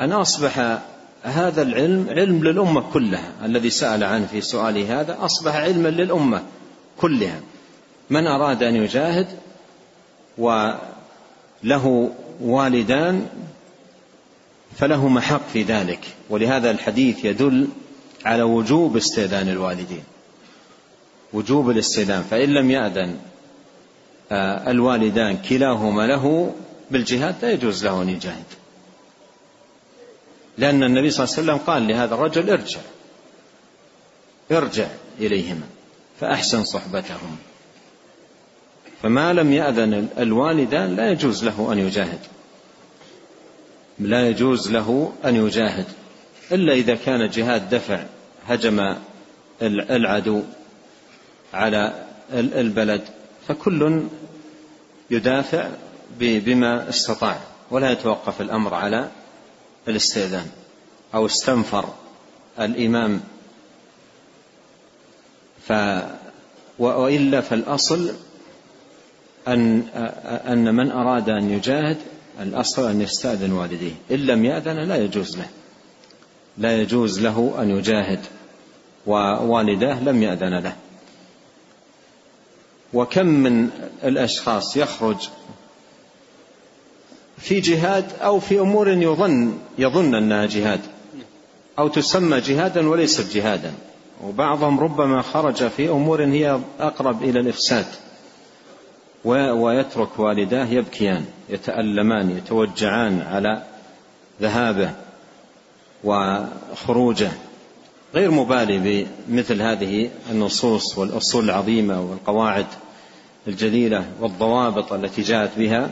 أن 0.00 0.12
أصبح 0.12 0.78
هذا 1.22 1.62
العلم 1.62 2.06
علم 2.10 2.44
للأمة 2.44 2.92
كلها. 2.92 3.32
الذي 3.44 3.70
سأل 3.70 4.04
عنه 4.04 4.26
في 4.26 4.40
سؤاله 4.40 5.00
هذا 5.00 5.18
أصبح 5.20 5.56
علما 5.56 5.88
للأمة 5.88 6.42
كلها. 7.00 7.40
من 8.10 8.26
أراد 8.26 8.62
أن 8.62 8.76
يجاهد 8.76 9.26
وله 10.38 12.10
والدان 12.40 13.26
فله 14.76 15.08
محق 15.08 15.48
في 15.52 15.62
ذلك. 15.62 16.00
ولهذا 16.30 16.70
الحديث 16.70 17.24
يدل 17.24 17.68
على 18.24 18.42
وجوب 18.42 18.96
استئذان 18.96 19.48
الوالدين. 19.48 20.04
وجوب 21.32 21.70
الاستئذان. 21.70 22.22
فإن 22.22 22.48
لم 22.48 22.70
يأذن 22.70 23.16
آه، 24.32 24.70
الوالدان 24.70 25.36
كلاهما 25.36 26.06
له 26.06 26.54
بالجهاد 26.90 27.34
لا 27.42 27.50
يجوز 27.50 27.84
له 27.84 28.02
أن 28.02 28.08
يجاهد. 28.08 28.44
لأن 30.58 30.82
النبي 30.82 31.10
صلى 31.10 31.24
الله 31.24 31.34
عليه 31.34 31.42
وسلم 31.42 31.66
قال 31.66 31.88
لهذا 31.88 32.14
الرجل 32.14 32.50
ارجع 32.50 32.80
ارجع 34.52 34.86
إليهما 35.20 35.66
فأحسن 36.20 36.64
صحبتهم. 36.64 37.36
فما 39.02 39.32
لم 39.32 39.52
يأذن 39.52 40.08
الوالدان 40.18 40.96
لا 40.96 41.10
يجوز 41.10 41.44
له 41.44 41.72
أن 41.72 41.78
يجاهد. 41.78 42.18
لا 43.98 44.28
يجوز 44.28 44.70
له 44.70 45.12
أن 45.24 45.36
يجاهد. 45.36 45.86
إلا 46.52 46.72
إذا 46.72 46.94
كان 46.94 47.30
جهاد 47.30 47.70
دفع 47.70 48.04
هجم 48.48 48.96
العدو 49.62 50.42
على 51.54 52.04
البلد 52.32 53.02
فكل 53.48 54.02
يدافع 55.10 55.68
بما 56.20 56.88
استطاع 56.88 57.40
ولا 57.70 57.90
يتوقف 57.90 58.40
الأمر 58.40 58.74
على 58.74 59.10
الاستئذان 59.88 60.46
أو 61.14 61.26
استنفر 61.26 61.94
الإمام. 62.60 63.20
ف 65.68 65.72
وإلا 66.78 67.40
فالأصل 67.40 68.14
أن 69.48 69.82
أن 70.46 70.74
من 70.74 70.90
أراد 70.90 71.28
أن 71.28 71.50
يجاهد 71.50 71.96
الأصل 72.40 72.90
أن 72.90 73.00
يستأذن 73.00 73.52
والديه. 73.52 73.92
إن 74.10 74.16
لم 74.16 74.44
يأذن 74.44 74.78
لا 74.78 74.96
يجوز 74.96 75.36
له. 75.36 75.48
لا 76.58 76.80
يجوز 76.80 77.20
له 77.20 77.54
أن 77.58 77.70
يجاهد 77.70 78.20
ووالداه 79.06 80.02
لم 80.04 80.22
يأذن 80.22 80.58
له. 80.58 80.76
وكم 82.92 83.26
من 83.26 83.70
الأشخاص 84.04 84.76
يخرج 84.76 85.28
في 87.38 87.60
جهاد 87.60 88.04
أو 88.22 88.40
في 88.40 88.60
أمور 88.60 88.88
يظن 88.88 89.58
يظن 89.78 90.14
أنها 90.14 90.46
جهاد. 90.46 90.80
أو 91.78 91.88
تسمى 91.88 92.40
جهادا 92.40 92.88
وليست 92.88 93.36
جهادا. 93.36 93.72
وبعضهم 94.24 94.80
ربما 94.80 95.22
خرج 95.22 95.68
في 95.68 95.88
أمور 95.88 96.24
هي 96.24 96.60
أقرب 96.80 97.22
إلى 97.22 97.40
الإفساد. 97.40 97.86
ويترك 99.24 100.18
والداه 100.18 100.66
يبكيان 100.66 101.24
يتألمان 101.48 102.30
يتوجعان 102.30 103.20
على 103.20 103.62
ذهابه 104.42 104.92
وخروجه. 106.04 107.30
غير 108.14 108.30
مبالي 108.30 109.06
بمثل 109.28 109.62
هذه 109.62 110.10
النصوص 110.30 110.98
والأصول 110.98 111.44
العظيمة 111.44 112.00
والقواعد 112.00 112.66
الجليلة 113.48 114.06
والضوابط 114.20 114.92
التي 114.92 115.22
جاءت 115.22 115.50
بها 115.58 115.90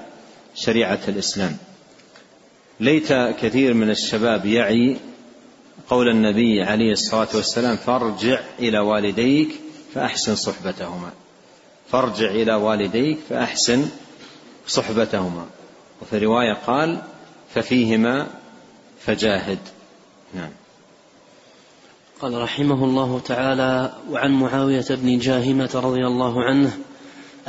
شريعة 0.55 1.01
الإسلام. 1.09 1.57
ليت 2.81 3.13
كثير 3.13 3.75
من 3.75 3.91
الشباب 3.91 4.47
يعي 4.47 4.97
قول 5.89 6.09
النبي 6.09 6.63
عليه 6.63 6.93
الصلاة 6.93 7.29
والسلام 7.35 7.77
فارجع 7.77 8.41
إلى 8.59 8.79
والديك 8.79 9.49
فأحسن 9.95 10.35
صحبتهما. 10.35 11.11
فارجع 11.93 12.31
إلى 12.31 12.55
والديك 12.55 13.19
فأحسن 13.29 13.89
صحبتهما. 14.67 15.47
وفي 16.03 16.19
رواية 16.19 16.53
قال 16.67 17.03
ففيهما 17.55 18.27
فجاهد. 19.01 19.59
نعم. 20.35 20.51
قال 22.21 22.43
رحمه 22.43 22.85
الله 22.85 23.21
تعالى 23.25 23.93
وعن 24.11 24.33
معاوية 24.33 24.87
بن 24.91 25.19
جاهمة 25.19 25.71
رضي 25.75 26.07
الله 26.07 26.45
عنه 26.45 26.79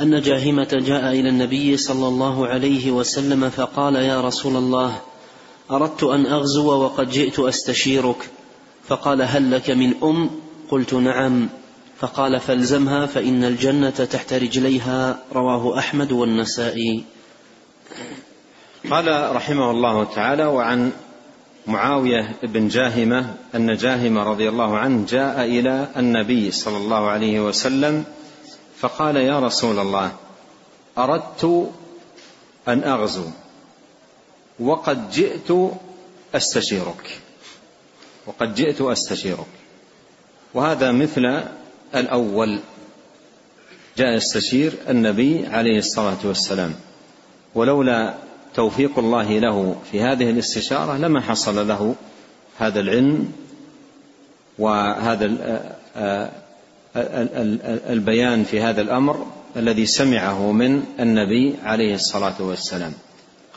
أن 0.00 0.20
جاهمة 0.20 0.68
جاء 0.72 1.12
إلى 1.12 1.28
النبي 1.28 1.76
صلى 1.76 2.08
الله 2.08 2.46
عليه 2.46 2.90
وسلم 2.90 3.50
فقال 3.50 3.96
يا 3.96 4.20
رسول 4.20 4.56
الله 4.56 5.00
أردت 5.70 6.02
أن 6.02 6.26
أغزو 6.26 6.84
وقد 6.84 7.10
جئت 7.10 7.38
أستشيرك. 7.38 8.30
فقال 8.88 9.22
هل 9.22 9.50
لك 9.50 9.70
من 9.70 9.94
أم؟ 10.02 10.30
قلت 10.70 10.94
نعم. 10.94 11.48
فقال 11.98 12.40
فالزمها 12.40 13.06
فإن 13.06 13.44
الجنة 13.44 13.90
تحت 13.90 14.32
رجليها 14.32 15.18
رواه 15.32 15.78
أحمد 15.78 16.12
والنسائي. 16.12 17.04
قال 18.90 19.36
رحمه 19.36 19.70
الله 19.70 20.04
تعالى 20.04 20.44
وعن 20.44 20.92
معاوية 21.66 22.36
بن 22.42 22.68
جاهمة 22.68 23.34
أن 23.54 23.76
جاهمة 23.76 24.22
رضي 24.22 24.48
الله 24.48 24.78
عنه 24.78 25.06
جاء 25.06 25.44
إلى 25.44 25.88
النبي 25.96 26.50
صلى 26.50 26.76
الله 26.76 27.08
عليه 27.08 27.40
وسلم 27.40 28.04
فقال 28.78 29.16
يا 29.16 29.40
رسول 29.40 29.78
الله 29.78 30.12
أردت 30.98 31.72
أن 32.68 32.84
أغزو 32.84 33.26
وقد 34.60 35.10
جئت 35.10 35.72
أستشيرك 36.34 37.20
وقد 38.26 38.54
جئت 38.54 38.80
أستشيرك 38.80 39.52
وهذا 40.54 40.92
مثل 40.92 41.42
الأول 41.94 42.60
جاء 43.96 44.14
يستشير 44.14 44.72
النبي 44.88 45.46
عليه 45.46 45.78
الصلاة 45.78 46.18
والسلام 46.24 46.74
ولولا 47.54 48.14
توفيق 48.54 48.98
الله 48.98 49.38
له 49.38 49.76
في 49.92 50.00
هذه 50.00 50.30
الاستشارة 50.30 50.96
لما 50.96 51.20
حصل 51.20 51.68
له 51.68 51.94
هذا 52.58 52.80
العلم 52.80 53.32
وهذا 54.58 55.24
البيان 57.90 58.44
في 58.44 58.60
هذا 58.60 58.80
الأمر 58.80 59.26
الذي 59.56 59.86
سمعه 59.86 60.52
من 60.52 60.82
النبي 61.00 61.54
عليه 61.64 61.94
الصلاة 61.94 62.42
والسلام. 62.42 62.92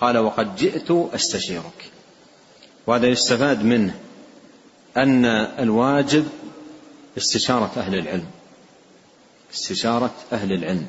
قال 0.02 0.18
وقد 0.18 0.56
جئت 0.56 0.92
أستشيرك. 0.92 1.92
وهذا 2.88 3.08
يستفاد 3.08 3.64
منه 3.64 3.96
أن 4.98 5.26
الواجب 5.60 6.28
استشارة 7.18 7.72
أهل 7.78 7.96
العلم. 7.96 8.26
استشارة 9.54 10.14
أهل 10.34 10.54
العلم. 10.54 10.88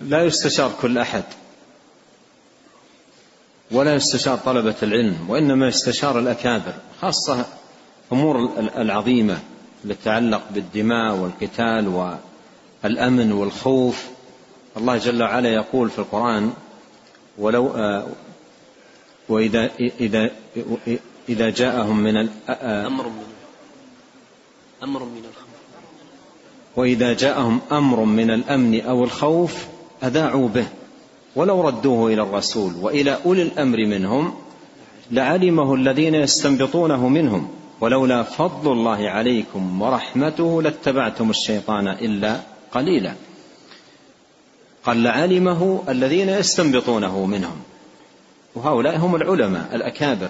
لا 0.00 0.24
يستشار 0.24 0.72
كل 0.80 0.98
أحد. 0.98 1.24
ولا 3.70 3.94
يستشار 3.94 4.38
طلبة 4.38 4.74
العلم 4.82 5.30
وإنما 5.30 5.68
يستشار 5.68 6.18
الأكابر 6.18 6.74
خاصة 7.00 7.46
أمور 8.12 8.50
العظيمة 8.76 9.38
التي 9.84 10.02
تتعلق 10.02 10.42
بالدماء 10.50 11.14
والقتال 11.14 12.16
والأمن 12.84 13.32
والخوف. 13.32 14.06
الله 14.76 14.96
جل 14.96 15.22
وعلا 15.22 15.48
يقول 15.48 15.90
في 15.90 15.98
القرآن 15.98 16.52
ولو 17.38 17.68
آه، 17.68 18.06
وإذا 19.28 19.70
إذا 20.00 20.30
إذا 21.28 21.50
جاءهم 21.50 21.98
من 21.98 22.28
أمر 22.60 23.08
من 23.08 23.35
أمر 24.82 25.04
من 25.04 25.18
الخوف. 25.18 25.46
وإذا 26.76 27.12
جاءهم 27.12 27.60
أمر 27.72 28.04
من 28.04 28.30
الأمن 28.30 28.80
أو 28.80 29.04
الخوف 29.04 29.66
أذاعوا 30.02 30.48
به 30.48 30.66
ولو 31.36 31.60
ردوه 31.60 32.12
إلى 32.12 32.22
الرسول 32.22 32.72
وإلى 32.80 33.18
أولي 33.24 33.42
الأمر 33.42 33.78
منهم 33.86 34.34
لعلمه 35.10 35.74
الذين 35.74 36.14
يستنبطونه 36.14 37.08
منهم 37.08 37.48
ولولا 37.80 38.22
فضل 38.22 38.72
الله 38.72 39.08
عليكم 39.08 39.82
ورحمته 39.82 40.62
لاتبعتم 40.62 41.30
الشيطان 41.30 41.88
إلا 41.88 42.40
قليلا. 42.72 43.14
قال 44.84 45.02
لعلمه 45.02 45.82
الذين 45.88 46.28
يستنبطونه 46.28 47.26
منهم 47.26 47.62
وهؤلاء 48.54 48.96
هم 48.96 49.16
العلماء 49.16 49.74
الأكابر 49.74 50.28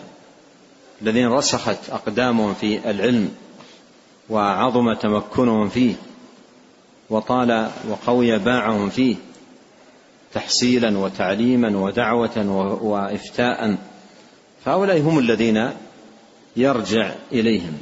الذين 1.03 1.29
رسخت 1.29 1.91
أقدامهم 1.91 2.55
في 2.55 2.91
العلم 2.91 3.31
وعظم 4.31 4.93
تمكنهم 4.93 5.69
فيه 5.69 5.95
وطال 7.11 7.71
وقوي 7.89 8.39
باعهم 8.39 8.91
فيه 8.91 9.17
تحصيلا 10.35 10.99
وتعليما 10.99 11.79
ودعوة 11.79 12.51
وإفتاء. 12.83 13.77
فهؤلاء 14.65 15.01
هم 15.01 15.19
الذين 15.19 15.71
يرجع 16.57 17.13
إليهم. 17.33 17.79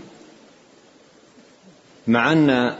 مع 2.07 2.33
أن 2.33 2.77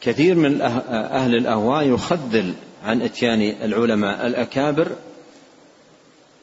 كثير 0.00 0.34
من 0.34 0.60
أهل 0.60 1.34
الأهواء 1.34 1.84
يخذل 1.84 2.54
عن 2.84 3.02
إتيان 3.02 3.40
العلماء 3.62 4.26
الأكابر 4.26 4.92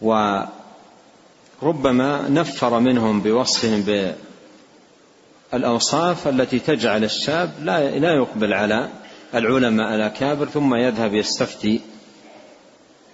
وربما 0.02 0.50
نفر 2.30 2.80
منهم 2.80 3.22
بوصفهم 3.22 3.82
بالأوصاف 5.52 6.28
التي 6.28 6.60
تجعل 6.60 7.04
الشاب 7.04 7.52
لا 7.62 8.00
لا 8.00 8.14
يقبل 8.16 8.54
على 8.54 8.90
العلماء 9.36 9.96
الأكابر 9.96 10.46
ثم 10.46 10.76
يذهب 10.76 11.14
يستفتي 11.14 11.82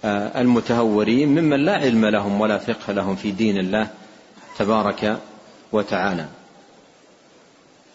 آه، 0.04 0.40
المتهورين 0.40 1.28
ممن 1.28 1.64
لا 1.64 1.72
علم 1.72 2.06
لهم 2.06 2.40
ولا 2.40 2.58
فقه 2.58 2.92
لهم 2.92 3.16
في 3.16 3.30
دين 3.30 3.58
الله 3.58 3.88
تبارك 4.58 5.18
وتعالى. 5.72 6.26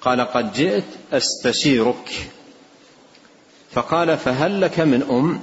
قال 0.02 0.22
قد 0.22 0.54
جئت 0.54 0.84
أستشيرك. 1.14 2.30
فقال 3.72 4.18
فهل 4.18 4.62
لك 4.62 4.80
من 4.80 5.04
أم؟ 5.04 5.42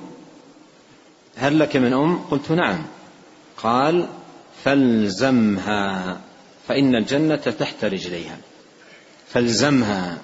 هل 1.37 1.59
لك 1.59 1.77
من 1.77 1.93
أم؟ 1.93 2.19
قلت 2.31 2.51
نعم. 2.53 2.87
قال 3.57 4.09
فالزمها 4.65 6.21
فإن 6.69 6.97
الجنة 6.97 7.37
تحت 7.37 7.85
رجليها. 7.85 8.37
فالزمها 9.33 10.19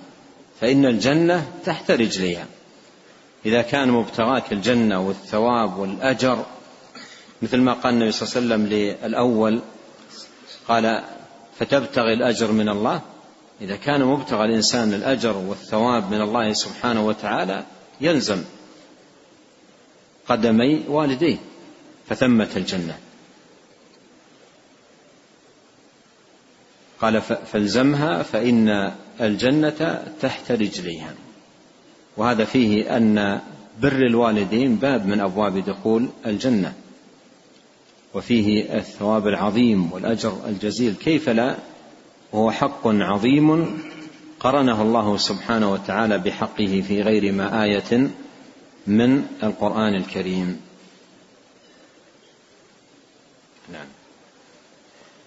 فإن 0.60 0.86
الجنة 0.86 1.52
تحت 1.64 1.90
رجليها. 1.90 2.46
إذا 3.46 3.62
كان 3.62 3.90
مبتغاك 3.90 4.52
الجنة 4.52 5.06
والثواب 5.08 5.78
والأجر 5.78 6.46
مثل 7.42 7.58
ما 7.58 7.72
قال 7.72 7.94
النبي 7.94 8.12
صلى 8.12 8.28
الله 8.28 8.54
عليه 8.54 8.64
وسلم 8.64 8.66
للأول 9.06 9.60
قال 10.68 11.04
فتبتغي 11.58 12.12
الأجر 12.12 12.52
من 12.52 12.68
الله. 12.68 13.00
إذا 13.60 13.76
كان 13.76 14.04
مبتغى 14.04 14.44
الإنسان 14.44 14.94
الأجر 14.94 15.36
والثواب 15.36 16.10
من 16.10 16.20
الله 16.20 16.52
سبحانه 16.52 17.06
وتعالى 17.06 17.64
يلزم 18.00 18.44
قدمي 20.28 20.84
والديه 20.88 21.36
فثمة 22.08 22.48
الجنة. 22.56 22.98
قال 27.06 27.22
فالزمها 27.22 28.22
فإن 28.22 28.92
الجنة 29.20 30.02
تحت 30.20 30.52
رجليها. 30.52 31.14
وهذا 32.16 32.44
فيه 32.44 32.96
أن 32.96 33.40
بر 33.82 34.06
الوالدين 34.06 34.76
باب 34.76 35.06
من 35.06 35.20
أبواب 35.20 35.58
دخول 35.58 36.08
الجنة. 36.26 36.72
وفيه 38.14 38.78
الثواب 38.78 39.26
العظيم 39.26 39.92
والأجر 39.92 40.40
الجزيل. 40.48 40.94
كيف 40.94 41.28
لا؟ 41.28 41.56
وهو 42.32 42.50
حق 42.50 42.86
عظيم 42.86 43.78
قرنه 44.40 44.82
الله 44.82 45.16
سبحانه 45.16 45.72
وتعالى 45.72 46.18
بحقه 46.18 46.82
في 46.88 47.02
غير 47.02 47.32
ما 47.32 47.64
آية 47.64 48.10
من 48.86 49.26
القرآن 49.42 49.94
الكريم. 49.94 50.60
نعم. 53.72 53.95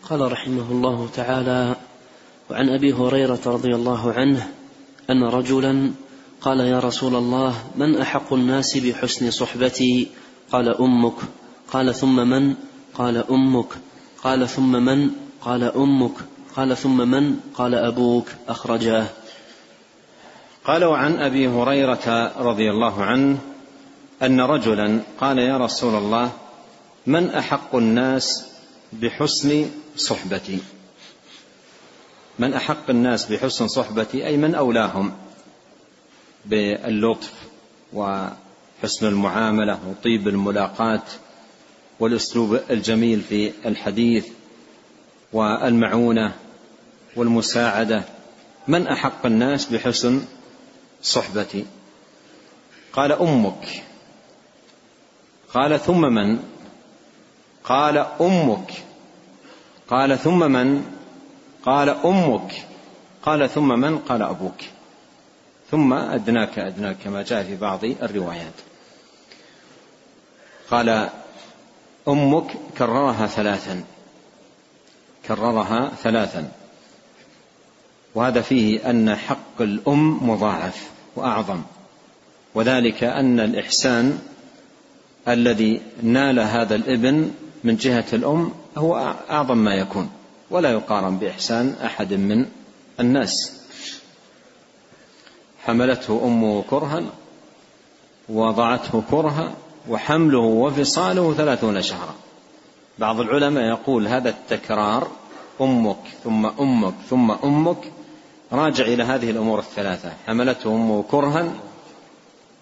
قال 0.10 0.32
رحمه 0.32 0.72
الله 0.72 1.10
تعالى 1.15 1.76
وعن 2.50 2.69
أبي 2.69 2.93
هريرة 2.93 3.39
رضي 3.45 3.76
الله 3.76 4.13
عنه 4.13 4.48
أن 5.10 5.24
رجلا 5.24 5.91
قال 6.41 6.60
يا 6.60 6.80
رسول 6.80 7.15
الله 7.15 7.56
من 7.76 7.98
أحق 7.98 8.34
الناس 8.34 8.78
بحسن 8.78 9.32
صحبتي؟ 9.32 10.08
قال 10.52 10.82
أمك. 10.82 11.13
قال 11.74 11.95
ثم 11.95 12.15
من؟ 12.15 12.56
قال 12.93 13.17
أمك. 13.32 13.67
قال 14.24 14.50
ثم 14.50 14.72
من؟ 14.72 15.10
قال 15.41 15.63
أمك. 15.63 16.15
قال 16.56 16.78
ثم 16.78 16.98
من؟ 16.98 17.39
قال 17.54 17.76
أبوك. 17.76 18.28
أخرجاه. 18.48 19.08
قال 20.65 20.84
وعن 20.84 21.15
أبي 21.15 21.48
هريرة 21.48 22.34
رضي 22.38 22.72
الله 22.72 23.04
عنه 23.04 23.38
أن 24.24 24.41
رجلا 24.41 25.02
قال 25.22 25.38
يا 25.38 25.58
رسول 25.58 25.95
الله 25.95 26.32
من 27.06 27.30
أحق 27.30 27.76
الناس 27.76 28.50
بحسن 28.93 29.69
صحبتي. 29.95 30.60
من 32.39 32.54
أحق 32.54 32.89
الناس 32.89 33.25
بحسن 33.25 33.67
صحبتي 33.67 34.28
أي 34.28 34.38
من 34.38 34.56
أولاهم 34.56 35.13
باللطف 36.45 37.34
وحسن 37.93 39.08
المعاملة 39.08 39.80
وطيب 39.88 40.28
الملاقاة 40.28 41.04
والأسلوب 41.99 42.60
الجميل 42.69 43.21
في 43.21 43.52
الحديث 43.65 44.28
والمعونة 45.34 46.36
والمساعدة. 47.15 48.04
من 48.67 48.88
أحق 48.88 49.25
الناس 49.25 49.65
بحسن 49.65 50.21
صحبتي؟ 51.02 51.65
قال 52.93 53.12
أمك. 53.12 53.84
قال 55.54 55.80
ثم 55.80 56.02
من؟ 56.02 56.39
قال 57.63 57.98
أمك. 57.98 58.72
قال 59.89 60.19
ثم 60.19 60.52
من؟ 60.52 60.86
قال 61.65 61.89
أمك. 61.89 62.65
قال 63.24 63.50
ثم 63.50 63.80
من؟ 63.80 63.98
قال 63.98 64.22
أبوك. 64.22 64.62
ثم 65.72 65.93
أدناك 65.93 66.60
أدناك 66.60 66.98
كما 67.04 67.24
جاء 67.24 67.43
في 67.43 67.56
بعض 67.56 67.84
الروايات. 67.84 68.54
قال 70.72 71.10
أمك 72.08 72.52
كررها 72.78 73.28
ثلاثا. 73.28 73.84
كررها 75.28 75.91
ثلاثا. 76.04 76.52
وهذا 78.15 78.41
فيه 78.41 78.89
أن 78.89 79.15
حق 79.15 79.62
الأم 79.62 80.30
مضاعف 80.30 80.89
وأعظم. 81.15 81.62
وذلك 82.56 83.04
أن 83.04 83.39
الإحسان 83.39 84.19
الذي 85.28 85.82
نال 86.04 86.39
هذا 86.39 86.76
الابن 86.76 87.32
من 87.63 87.76
جهة 87.76 88.06
الأم 88.13 88.52
هو 88.78 89.15
أعظم 89.30 89.58
ما 89.58 89.76
يكون 89.76 90.10
ولا 90.52 90.72
يقارن 90.72 91.17
بإحسان 91.17 91.76
أحد 91.86 92.13
من 92.13 92.45
الناس. 93.00 93.60
حملته 95.63 96.22
أمه 96.26 96.63
كرها 96.69 97.04
وضعته 98.30 99.04
كرها 99.12 99.54
وحمله 99.89 100.39
وفصاله 100.39 101.34
ثلاثون 101.34 101.82
شهرا. 101.82 102.15
بعض 103.00 103.19
العلماء 103.19 103.63
يقول 103.63 104.08
هذا 104.08 104.30
التكرار 104.30 105.08
أمك 105.62 105.98
ثم 106.24 106.45
أمك 106.45 106.93
ثم 107.10 107.32
أمك 107.32 107.91
راجع 108.52 108.86
إلى 108.86 109.04
هذه 109.04 109.30
الأمور 109.30 109.60
الثلاثة. 109.60 110.12
حملته 110.28 110.76
أمه 110.76 111.04
كرها 111.12 111.54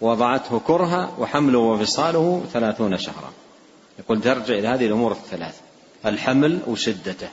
وضعته 0.02 0.60
كرها 0.60 1.10
وحمله 1.20 1.60
وفصاله 1.60 2.44
ثلاثون 2.54 2.98
شهرا. 2.98 3.32
يقول 4.00 4.22
ترجع 4.22 4.54
إلى 4.54 4.68
هذه 4.68 4.86
الأمور 4.86 5.12
الثلاثة 5.12 5.62
الحمل 6.06 6.60
وشدته 6.68 7.30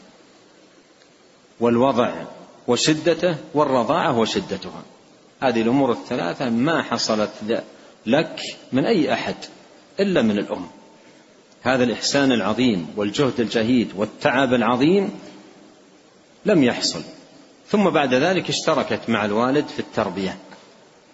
والوضع 1.61 2.13
وشدته 2.67 3.37
والرضاعة 3.55 4.19
وشدتها. 4.19 4.83
هذه 5.43 5.63
الأمور 5.63 5.93
الثلاثة 5.93 6.51
ما 6.51 6.83
حصلت 6.83 7.63
لك 8.07 8.41
من 8.73 8.87
أي 8.87 9.13
أحد 9.13 9.35
إلا 10.01 10.23
من 10.23 10.39
الأم. 10.39 10.67
هذا 11.63 11.85
الإحسان 11.85 12.33
العظيم 12.33 12.87
والجهد 12.97 13.41
الجهيد 13.41 13.93
والتعب 13.97 14.55
العظيم 14.55 15.11
لم 16.47 16.65
يحصل. 16.65 17.03
ثم 17.69 17.91
بعد 17.91 18.15
ذلك 18.15 18.49
اشتركت 18.49 19.01
مع 19.09 19.25
الوالد 19.25 19.67
في 19.67 19.79
التربية. 19.79 20.39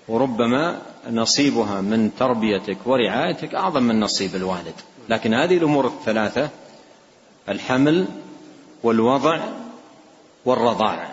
وربما 0.08 0.82
نصيبها 1.10 1.80
من 1.80 2.10
تربيتك 2.18 2.78
ورعايتك 2.86 3.54
أعظم 3.54 3.82
من 3.82 4.00
نصيب 4.00 4.36
الوالد. 4.36 4.74
لكن 5.10 5.34
هذه 5.34 5.56
الأمور 5.56 5.86
الثلاثة 5.86 6.48
الحمل 7.48 8.06
والوضع 8.82 9.40
والرضاع. 10.44 11.12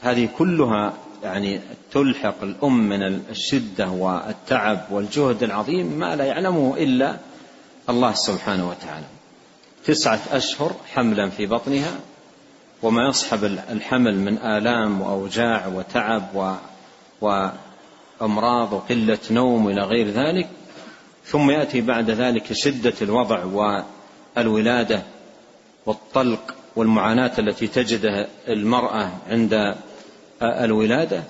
هذه 0.00 0.28
كلها 0.38 0.92
يعني 1.22 1.60
تلحق 1.92 2.42
الأم 2.42 2.88
من 2.88 3.02
الشدة 3.02 3.88
والتعب 3.88 4.80
والجهد 4.90 5.42
العظيم 5.42 5.86
ما 5.86 6.16
لا 6.16 6.24
يعلمه 6.24 6.76
إلا 6.76 7.16
الله 7.88 8.12
سبحانه 8.12 8.68
وتعالى. 8.68 9.06
تسعة 9.84 10.20
أشهر 10.32 10.72
حملا 10.94 11.30
في 11.30 11.46
بطنها 11.46 11.92
وما 12.82 13.08
يصحب 13.08 13.44
الحمل 13.44 14.18
من 14.18 14.38
آلام 14.38 15.00
وأوجاع 15.00 15.66
وتعب 15.66 16.28
و 16.34 16.54
وأمراض 17.20 18.72
وقلة 18.72 19.18
نوم 19.30 19.68
إلى 19.68 19.82
غير 19.82 20.08
ذلك 20.08 20.48
ثم 21.26 21.50
يأتي 21.50 21.80
بعد 21.80 22.10
ذلك 22.10 22.52
شدة 22.52 22.94
الوضع 23.02 23.44
والولادة 24.36 25.02
والطلق 25.86 26.54
والمعاناة 26.76 27.32
التي 27.38 27.66
تجدها 27.66 28.26
المرأة 28.48 29.10
عند 29.28 29.74
الولادة 30.42 31.22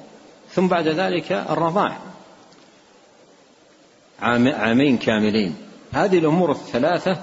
ثم 0.52 0.66
بعد 0.66 0.88
ذلك 0.88 1.32
الرضاع. 1.32 1.98
عامين 4.20 4.98
كاملين. 4.98 5.56
هذه 5.92 6.18
الأمور 6.18 6.50
الثلاثة 6.50 7.22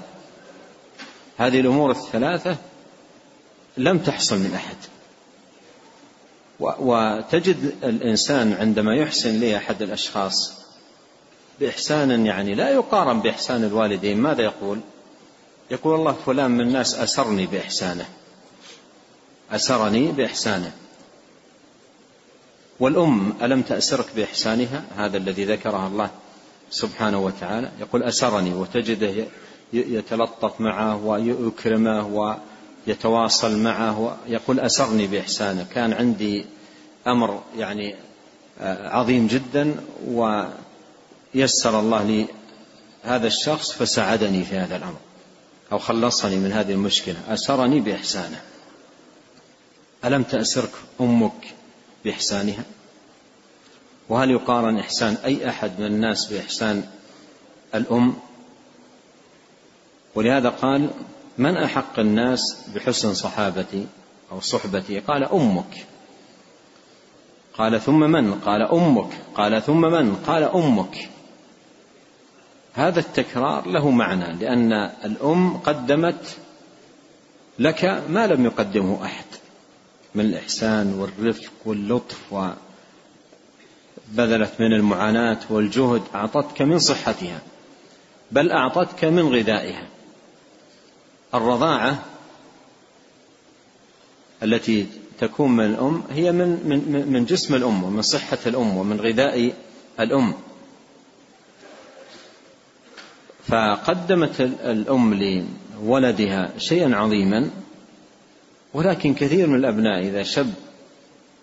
هذه 1.38 1.60
الأمور 1.60 1.90
الثلاثة 1.90 2.56
لم 3.76 3.98
تحصل 3.98 4.38
من 4.38 4.54
أحد. 4.54 4.76
وتجد 6.60 7.74
الإنسان 7.84 8.52
عندما 8.52 8.94
يحسن 8.94 9.40
لي 9.40 9.56
أحد 9.56 9.82
الأشخاص 9.82 10.63
بإحسان 11.60 12.26
يعني 12.26 12.54
لا 12.54 12.70
يقارن 12.70 13.20
بإحسان 13.20 13.64
الوالدين. 13.64 14.18
ماذا 14.18 14.42
يقول؟ 14.42 14.80
يقول 15.70 15.94
الله 15.94 16.12
فلان 16.26 16.50
من 16.50 16.60
الناس 16.60 16.94
أسرني 16.94 17.46
بإحسانه. 17.46 18.06
أسرني 19.52 20.12
بإحسانه. 20.12 20.72
والأم 22.80 23.32
ألم 23.42 23.62
تأسرك 23.62 24.06
بإحسانها؟ 24.16 24.84
هذا 24.96 25.16
الذي 25.16 25.44
ذكره 25.44 25.86
الله 25.86 26.10
سبحانه 26.70 27.18
وتعالى. 27.18 27.70
يقول 27.80 28.02
أسرني 28.02 28.54
وتجده 28.54 29.26
يتلطف 29.72 30.60
معه 30.60 31.06
ويكرمه 31.06 32.36
ويتواصل 32.86 33.58
معه. 33.58 34.16
يقول 34.26 34.60
أسرني 34.60 35.06
بإحسانه. 35.06 35.66
كان 35.74 35.92
عندي 35.92 36.46
أمر 37.06 37.42
يعني 37.58 37.94
آه، 38.60 38.88
عظيم 38.88 39.26
جدا 39.26 39.76
ويسر 41.34 41.80
الله 41.80 42.02
لي 42.02 42.26
هذا 43.02 43.26
الشخص 43.26 43.72
فساعدني 43.72 44.44
في 44.44 44.56
هذا 44.56 44.76
الأمر 44.76 44.98
أو 45.72 45.78
خلصني 45.78 46.36
من 46.36 46.52
هذه 46.52 46.72
المشكلة 46.72 47.16
أسرني 47.28 47.80
بإحسانه. 47.80 48.40
ألم 50.04 50.22
تأسرك 50.22 50.70
أمك 51.00 51.54
بإحسانها؟ 52.04 52.64
وهل 54.08 54.30
يقارن 54.30 54.78
إحسان 54.78 55.16
أي 55.24 55.48
أحد 55.48 55.80
من 55.80 55.86
الناس 55.86 56.32
بإحسان 56.32 56.84
الأم؟ 57.74 58.16
ولهذا 60.14 60.48
قال 60.48 60.90
من 61.38 61.56
أحق 61.56 61.98
الناس 61.98 62.40
بحسن 62.74 63.14
صحابتي 63.14 63.86
أو 64.32 64.40
صحبتي؟ 64.40 65.00
قال 65.00 65.24
أمك. 65.24 65.86
قال 67.54 67.80
ثم 67.80 68.00
من؟ 68.00 68.34
قال 68.34 68.62
أمك. 68.62 69.10
قال 69.34 69.62
ثم 69.62 69.80
من؟ 69.80 70.16
قال 70.16 70.42
أمك. 70.42 71.13
هذا 72.74 73.00
التكرار 73.00 73.68
له 73.68 73.90
معنى 73.90 74.32
لأن 74.32 74.72
الأم 75.04 75.56
قدمت 75.56 76.36
لك 77.58 78.02
ما 78.08 78.26
لم 78.26 78.44
يقدمه 78.44 79.04
أحد 79.04 79.24
من 80.14 80.24
الإحسان 80.24 80.94
والرفق 80.94 81.52
واللطف 81.64 82.32
وبذلت 84.12 84.52
من 84.60 84.72
المعاناة 84.72 85.38
والجهد 85.50 86.02
أعطتك 86.14 86.62
من 86.62 86.78
صحتها 86.78 87.38
بل 88.32 88.50
أعطتك 88.52 89.04
من 89.04 89.34
غذائها. 89.34 89.86
الرضاعة 91.34 92.02
التي 94.42 94.86
تكون 95.20 95.50
من 95.50 95.64
الأم 95.64 96.02
هي 96.10 96.32
من 96.32 96.48
من 96.48 97.08
من 97.12 97.24
جسم 97.24 97.54
الأم 97.54 97.84
ومن 97.84 98.02
صحة 98.02 98.38
الأم 98.46 98.76
ومن 98.76 99.00
غذاء 99.00 99.54
الأم. 100.00 100.34
فقدمت 103.48 104.40
الأم 104.40 105.14
لولدها 105.14 106.52
شيئا 106.58 106.96
عظيما 106.96 107.50
ولكن 108.74 109.14
كثير 109.14 109.46
من 109.46 109.54
الأبناء 109.54 110.00
إذا 110.00 110.22
شب 110.22 110.52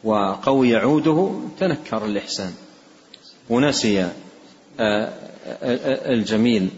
وقوي 0.03 0.75
عوده 0.75 1.41
تنكر 1.59 2.05
الإحسان. 2.05 2.53
ونسي 3.49 4.09
الجميل 6.09 6.69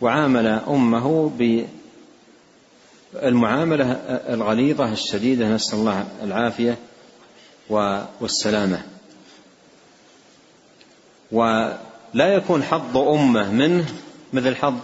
وعامل 0.00 0.46
أمه 0.46 1.30
بالمعاملة 3.14 3.92
الغليظة 4.28 4.92
الشديدة. 4.92 5.54
نسأل 5.54 5.78
الله 5.78 6.08
العافية 6.22 6.78
والسلامة. 8.20 8.82
ولا 11.32 12.34
يكون 12.34 12.62
حظ 12.62 12.96
أمه 12.96 13.52
منه 13.52 13.86
مثل 14.32 14.56
حظ 14.56 14.74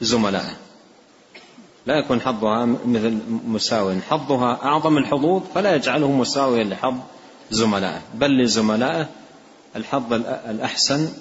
زملائه. 0.00 0.56
لا 1.86 1.98
يكون 1.98 2.20
حظها 2.20 2.64
مثل 2.86 3.18
مساو. 3.46 4.00
حظها 4.00 4.58
أعظم 4.64 4.98
الحظوظ 4.98 5.42
فلا 5.54 5.74
يجعله 5.74 6.12
مساويا 6.12 6.64
لحظ 6.64 6.94
زملائه. 7.50 8.02
بل 8.14 8.42
لزملائه 8.42 9.08
الحظ 9.76 10.12
الأحسن 10.48 11.12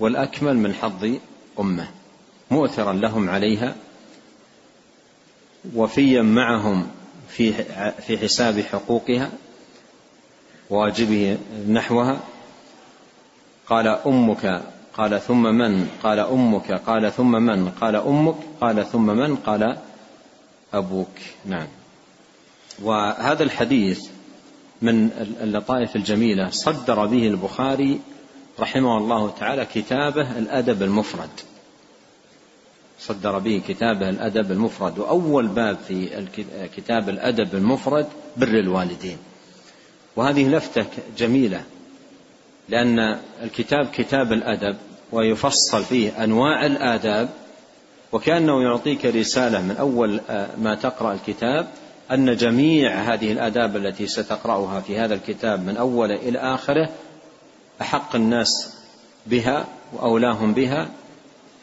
والأكمل 0.00 0.56
من 0.56 0.74
حظ 0.74 1.16
أمه. 1.60 1.88
مؤثرا 2.50 2.92
لهم 2.92 3.30
عليها 3.30 3.74
وفيا 5.74 6.22
معهم 6.22 6.88
في 7.28 7.52
في 8.06 8.18
حساب 8.18 8.60
حقوقها 8.60 9.30
واجبه 10.70 11.38
نحوها. 11.68 12.20
قال 13.66 13.86
أمك 13.86 14.62
قال 14.98 15.20
ثم 15.20 15.42
من؟ 15.42 15.88
قال 16.02 16.18
أمك. 16.18 16.72
قال 16.72 17.12
ثم 17.12 17.30
من؟ 17.30 17.68
قال 17.68 17.96
أمك. 17.96 18.34
قال 18.60 18.86
ثم 18.86 19.06
من؟ 19.06 19.36
قال 19.36 19.76
أبوك. 20.74 21.14
نعم. 21.44 21.66
وهذا 22.82 23.42
الحديث 23.42 24.00
من 24.82 25.10
اللطائف 25.40 25.96
الجميلة. 25.96 26.50
صدر 26.50 27.06
به 27.06 27.28
البخاري 27.28 28.00
رحمه 28.60 28.98
الله 28.98 29.30
تعالى 29.30 29.66
كتابه 29.74 30.38
الأدب 30.38 30.82
المفرد. 30.82 31.30
صدر 33.00 33.38
به 33.38 33.62
كتابه 33.68 34.08
الأدب 34.08 34.52
المفرد. 34.52 34.98
وأول 34.98 35.46
باب 35.46 35.76
في 35.88 36.26
كتاب 36.76 37.08
الأدب 37.08 37.54
المفرد 37.54 38.06
بر 38.36 38.48
الوالدين. 38.48 39.18
وهذه 40.16 40.48
لفتة 40.48 40.86
جميلة. 41.18 41.62
لأن 42.68 43.18
الكتاب 43.42 43.86
كتاب 43.86 44.32
الأدب. 44.32 44.76
ويفصل 45.12 45.84
فيه 45.84 46.24
أنواع 46.24 46.66
الآداب 46.66 47.28
وكأنه 48.12 48.62
يعطيك 48.62 49.04
رسالة 49.04 49.60
من 49.60 49.76
أول 49.76 50.20
ما 50.58 50.74
تقرأ 50.74 51.12
الكتاب 51.12 51.68
أن 52.12 52.36
جميع 52.36 53.14
هذه 53.14 53.32
الآداب 53.32 53.76
التي 53.76 54.06
ستقرأها 54.06 54.80
في 54.80 54.98
هذا 54.98 55.14
الكتاب 55.14 55.66
من 55.66 55.76
أوله 55.76 56.14
إلى 56.14 56.38
آخره 56.38 56.88
أحق 57.80 58.16
الناس 58.16 58.74
بها 59.26 59.66
وأولاهم 59.92 60.54
بها 60.54 60.88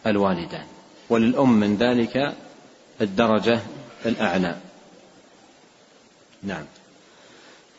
الوالدان. 0.07 0.65
وللأم 1.09 1.59
من 1.59 1.77
ذلك 1.77 2.33
الدرجة 3.01 3.59
الأعلى. 4.05 4.55
نعم. 6.43 6.63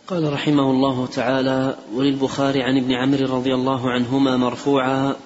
قال 0.06 0.32
رحمه 0.32 0.70
الله 0.70 1.06
تعالى 1.06 1.76
وللبخاري 1.94 2.62
عن 2.62 2.76
ابن 2.76 2.92
عمرو 2.92 3.36
رضي 3.36 3.54
الله 3.54 3.90
عنهما 3.90 4.36
مرفوعا 4.36 5.16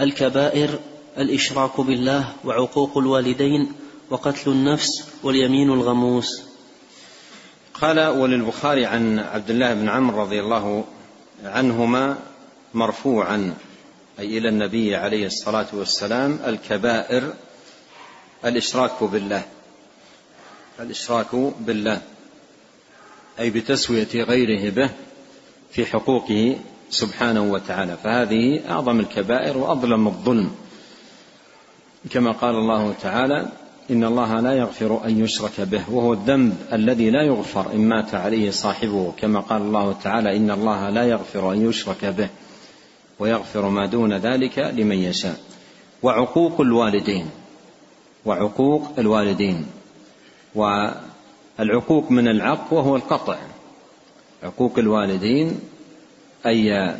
الكبائر 0.00 0.78
الإشراك 1.18 1.80
بالله 1.80 2.32
وعقوق 2.44 2.98
الوالدين 2.98 3.72
وقتل 4.10 4.50
النفس 4.50 4.88
واليمين 5.22 5.72
الغموس. 5.72 6.42
قال 7.74 8.00
وللبخاري 8.00 8.86
عن 8.86 9.18
عبد 9.18 9.50
الله 9.50 9.74
بن 9.74 9.88
عمرو 9.88 10.22
رضي 10.22 10.40
الله 10.40 10.84
عنهما 11.44 12.18
مرفوعا 12.74 13.54
أي 14.18 14.38
إلى 14.38 14.48
النبي 14.48 14.96
عليه 14.96 15.26
الصلاة 15.26 15.66
والسلام 15.72 16.38
الكبائر 16.46 17.34
الإشراك 18.44 19.04
بالله. 19.04 19.42
الإشراك 20.80 21.34
بالله 21.60 22.02
أي 23.40 23.50
بتسوية 23.50 24.08
غيره 24.14 24.70
به 24.70 24.90
في 25.72 25.86
حقوقه 25.86 26.58
سبحانه 26.92 27.52
وتعالى. 27.52 27.96
فهذه 28.04 28.60
أعظم 28.70 29.00
الكبائر 29.00 29.58
وأظلم 29.58 30.06
الظلم. 30.06 30.50
كما 32.10 32.32
قال 32.32 32.54
الله 32.54 32.92
تعالى 33.02 33.48
إن 33.90 34.04
الله 34.04 34.40
لا 34.40 34.52
يغفر 34.52 35.04
أن 35.04 35.24
يشرك 35.24 35.60
به 35.60 35.90
وهو 35.90 36.12
الذنب 36.12 36.56
الذي 36.72 37.10
لا 37.10 37.22
يغفر 37.22 37.72
إن 37.72 37.88
مات 37.88 38.14
عليه 38.14 38.50
صاحبه. 38.50 39.12
كما 39.16 39.40
قال 39.40 39.62
الله 39.62 39.92
تعالى 39.92 40.36
إن 40.36 40.50
الله 40.50 40.90
لا 40.90 41.04
يغفر 41.04 41.52
أن 41.52 41.68
يشرك 41.68 42.04
به 42.04 42.28
ويغفر 43.18 43.68
ما 43.68 43.86
دون 43.86 44.12
ذلك 44.12 44.58
لمن 44.58 44.96
يشاء. 44.96 45.40
وعقوق 46.02 46.60
الوالدين 46.60 47.26
وعقوق 48.24 48.92
الوالدين. 48.98 49.66
والعقوق 50.54 52.10
من 52.10 52.28
العق 52.28 52.72
وهو 52.72 52.96
القطع. 52.96 53.38
عقوق 54.42 54.78
الوالدين 54.78 55.60
أي 56.46 56.96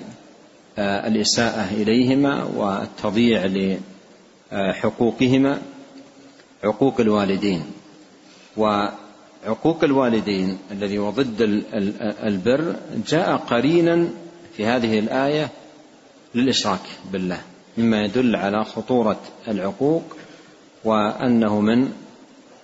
آه، 0.78 1.08
الإساءة 1.08 1.74
إليهما 1.74 2.44
والتضييع 2.44 3.70
لحقوقهما 4.52 5.62
عقوق 6.64 7.00
الوالدين. 7.00 7.64
وعقوق 8.56 9.84
الوالدين 9.84 10.58
الذي 10.70 10.98
هو 10.98 11.10
ضد 11.10 11.64
البر 12.24 12.76
جاء 13.08 13.36
قرينا 13.36 14.08
في 14.56 14.66
هذه 14.66 14.98
الآية 14.98 15.50
للإشراك 16.34 16.80
بالله 17.12 17.40
مما 17.78 18.04
يدل 18.04 18.36
على 18.36 18.64
خطورة 18.64 19.20
العقوق 19.48 20.02
وأنه 20.84 21.60
من 21.60 21.92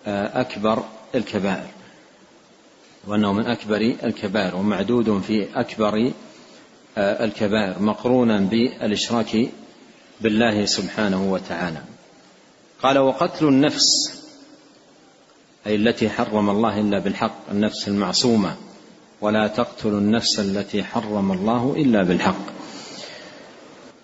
آه، 0.06 0.40
أكبر 0.40 0.84
الكبائر. 1.14 1.70
وأنه 3.06 3.32
من 3.32 3.46
أكبر 3.46 3.94
الكبائر 4.04 4.56
ومعدود 4.56 5.20
في 5.20 5.46
أكبر 5.54 6.12
الكبائر 6.98 7.82
مقرونا 7.82 8.40
بالإشراك 8.40 9.48
بالله 10.20 10.66
سبحانه 10.66 11.32
وتعالى. 11.32 11.82
قال 12.82 12.98
وقتل 12.98 13.48
النفس 13.48 14.18
أي 15.66 15.74
التي 15.74 16.08
حرم 16.10 16.50
الله 16.50 16.80
إلا 16.80 16.98
بالحق 16.98 17.50
النفس 17.50 17.88
المعصومة. 17.88 18.56
ولا 19.20 19.46
تقتلوا 19.46 20.00
النفس 20.00 20.40
التي 20.40 20.84
حرم 20.84 21.32
الله 21.32 21.74
إلا 21.78 22.02
بالحق. 22.02 22.44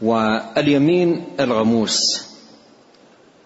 واليمين 0.03 1.25
الغموس. 1.41 2.27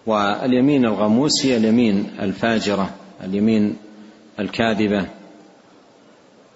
واليمين 0.05 0.85
الغموس 0.85 1.45
هي 1.45 1.57
اليمين 1.57 2.11
الفاجرة 2.19 2.89
اليمين 3.23 3.77
الكاذبة. 4.39 5.18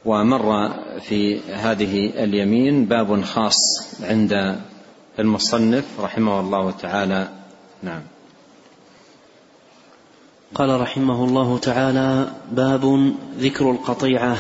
ومر 0.05 0.69
في 1.01 1.39
هذه 1.39 2.23
اليمين 2.23 2.85
باب 2.85 3.23
خاص 3.23 3.57
عند 4.03 4.59
المصنف 5.19 5.85
رحمه 5.99 6.39
الله 6.39 6.71
تعالى. 6.71 7.27
نعم. 7.83 8.01
قال 10.55 10.81
رحمه 10.81 11.23
الله 11.25 11.57
تعالى 11.57 12.27
باب 12.51 13.13
ذكر 13.39 13.71
القطيعة. 13.71 14.37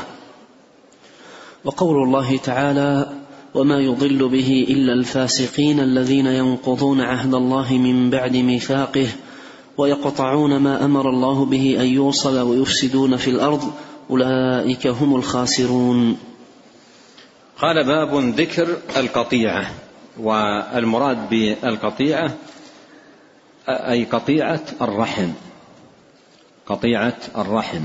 وقول 1.65 2.03
الله 2.03 2.37
تعالى 2.37 3.23
وما 3.53 3.79
يضل 3.79 4.29
به 4.29 4.65
إلا 4.69 4.93
الفاسقين 4.93 5.79
الذين 5.79 6.25
ينقضون 6.25 7.01
عهد 7.01 7.33
الله 7.33 7.73
من 7.73 8.09
بعد 8.09 8.35
ميثاقه 8.35 9.07
ويقطعون 9.77 10.57
ما 10.57 10.85
أمر 10.85 11.09
الله 11.09 11.45
به 11.45 11.77
أن 11.79 11.85
يوصل 11.85 12.39
ويفسدون 12.39 13.17
في 13.17 13.29
الأرض 13.29 13.73
أولئك 14.09 14.87
هم 14.87 15.15
الخاسرون. 15.15 16.17
قال 17.57 17.83
باب 17.83 18.15
ذكر 18.15 18.77
القطيعة 18.97 19.71
والمراد 20.17 21.29
بالقطيعة 21.29 22.37
أي 23.69 24.03
قطيعة 24.03 24.63
الرحم. 24.81 25.29
قطيعة 26.65 27.17
الرحم. 27.37 27.83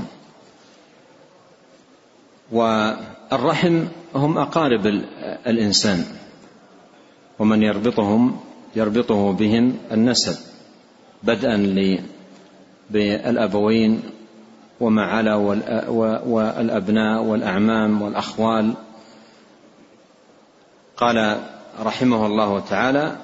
والرحم 2.51 3.83
هم 4.15 4.37
أقارب 4.37 4.87
الإنسان 5.47 6.05
ومن 7.39 7.63
يربطهم 7.63 8.39
يربطه 8.75 9.33
بهم 9.33 9.77
النسب 9.91 10.35
بدءا 11.23 11.57
بالأبوين 12.89 14.01
وما 14.79 15.03
علا 15.05 15.35
والأبناء 16.25 17.23
والأعمام 17.23 18.01
والأخوال. 18.01 18.73
قال 20.97 21.37
رحمه 21.79 22.25
الله 22.25 22.59
تعالى 22.59 23.15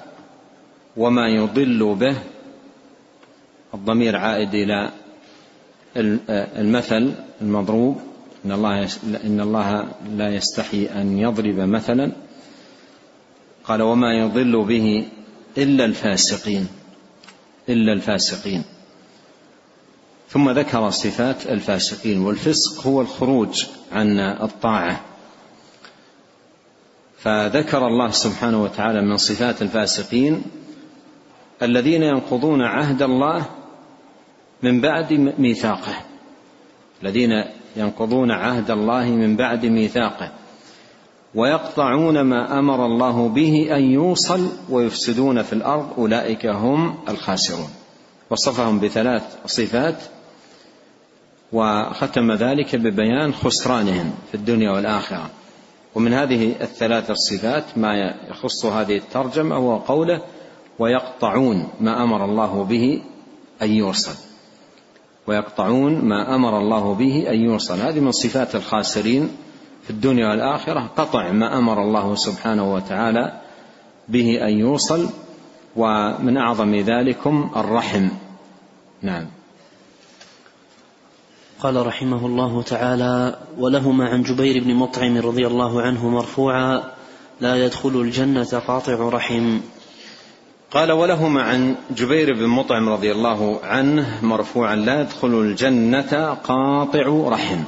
وما 0.96 1.28
يضل 1.28 1.94
به 1.94 2.16
الضمير 3.74 4.16
عائد 4.16 4.54
إلى 4.54 4.90
المثل 6.56 7.12
المضروب. 7.42 8.00
إن 8.44 8.52
الله 8.52 8.88
إن 9.24 9.40
الله 9.40 9.88
لا 10.16 10.34
يستحي 10.34 10.86
أن 10.86 11.18
يضرب 11.18 11.58
مثلا. 11.58 12.12
قال 13.64 13.82
وما 13.82 14.12
يضل 14.14 14.64
به 14.64 15.06
إلا 15.58 15.84
الفاسقين. 15.84 16.68
إلا 17.68 17.92
الفاسقين. 17.92 18.64
ثم 20.28 20.50
ذكر 20.50 20.90
صفات 20.90 21.46
الفاسقين 21.46 22.20
والفسق 22.20 22.86
هو 22.86 23.00
الخروج 23.00 23.66
عن 23.92 24.18
الطاعة. 24.18 25.00
فذكر 27.18 27.86
الله 27.86 28.10
سبحانه 28.10 28.62
وتعالى 28.62 29.02
من 29.02 29.16
صفات 29.16 29.62
الفاسقين 29.62 30.42
الذين 31.62 32.02
ينقضون 32.02 32.62
عهد 32.62 33.02
الله 33.02 33.46
من 34.62 34.80
بعد 34.80 35.12
ميثاقه. 35.38 35.94
الذين 37.02 37.30
ينقضون 37.76 38.30
عهد 38.30 38.70
الله 38.70 39.04
من 39.04 39.36
بعد 39.36 39.66
ميثاقه. 39.66 40.32
ويقطعون 41.34 42.20
ما 42.20 42.58
أمر 42.58 42.86
الله 42.86 43.28
به 43.28 43.76
أن 43.76 43.82
يوصل 43.82 44.48
ويفسدون 44.70 45.42
في 45.42 45.52
الأرض 45.52 45.92
أولئك 45.98 46.46
هم 46.46 46.98
الخاسرون. 47.08 47.68
وصفهم 48.30 48.80
بثلاث 48.80 49.22
صفات 49.46 50.02
وختم 51.52 52.32
ذلك 52.32 52.76
ببيان 52.76 53.34
خسرانهم 53.34 54.14
في 54.30 54.34
الدنيا 54.34 54.70
والآخرة. 54.70 55.30
ومن 55.94 56.12
هذه 56.12 56.54
الثلاث 56.60 57.10
الصفات 57.10 57.64
ما 57.78 57.94
يخص 58.30 58.64
هذه 58.64 58.96
الترجمة 58.96 59.56
هو 59.56 59.76
قوله 59.76 60.20
ويقطعون 60.78 61.68
ما 61.80 62.02
أمر 62.02 62.24
الله 62.24 62.64
به 62.64 63.02
أن 63.62 63.70
يوصل 63.70 64.14
ويقطعون 65.26 66.04
ما 66.04 66.34
أمر 66.34 66.58
الله 66.58 66.94
به 66.94 67.30
أن 67.30 67.40
يوصل 67.40 67.80
هذه 67.80 68.00
من 68.00 68.12
صفات 68.12 68.54
الخاسرين 68.54 69.28
في 69.82 69.90
الدنيا 69.90 70.28
والآخرة. 70.28 70.90
قطع 70.96 71.32
ما 71.32 71.58
أمر 71.58 71.82
الله 71.82 72.14
سبحانه 72.14 72.74
وتعالى 72.74 73.40
به 74.08 74.46
أن 74.48 74.58
يوصل 74.58 75.08
ومن 75.76 76.36
أعظم 76.36 76.74
ذلكم 76.74 77.50
الرحم. 77.56 78.08
نعم. 79.02 79.26
قال 81.60 81.86
رحمه 81.86 82.26
الله 82.26 82.62
تعالى 82.62 83.36
ولهما 83.58 84.08
عن 84.08 84.22
جبير 84.22 84.64
بن 84.64 84.74
مطعم 84.74 85.18
رضي 85.18 85.46
الله 85.46 85.82
عنه 85.82 86.08
مرفوعا 86.08 86.82
لا 87.40 87.64
يدخل 87.64 88.00
الجنة 88.00 88.62
قاطع 88.66 89.08
رحم. 89.08 89.60
قال 90.70 90.92
ولهما 90.92 91.42
عن 91.42 91.74
جبير 91.90 92.34
بن 92.34 92.46
مطعم 92.46 92.88
رضي 92.88 93.12
الله 93.12 93.60
عنه 93.64 94.18
مرفوعا 94.22 94.76
لا 94.76 95.00
يدخل 95.00 95.28
الجنة 95.28 96.36
قاطع 96.44 97.28
رحم. 97.28 97.58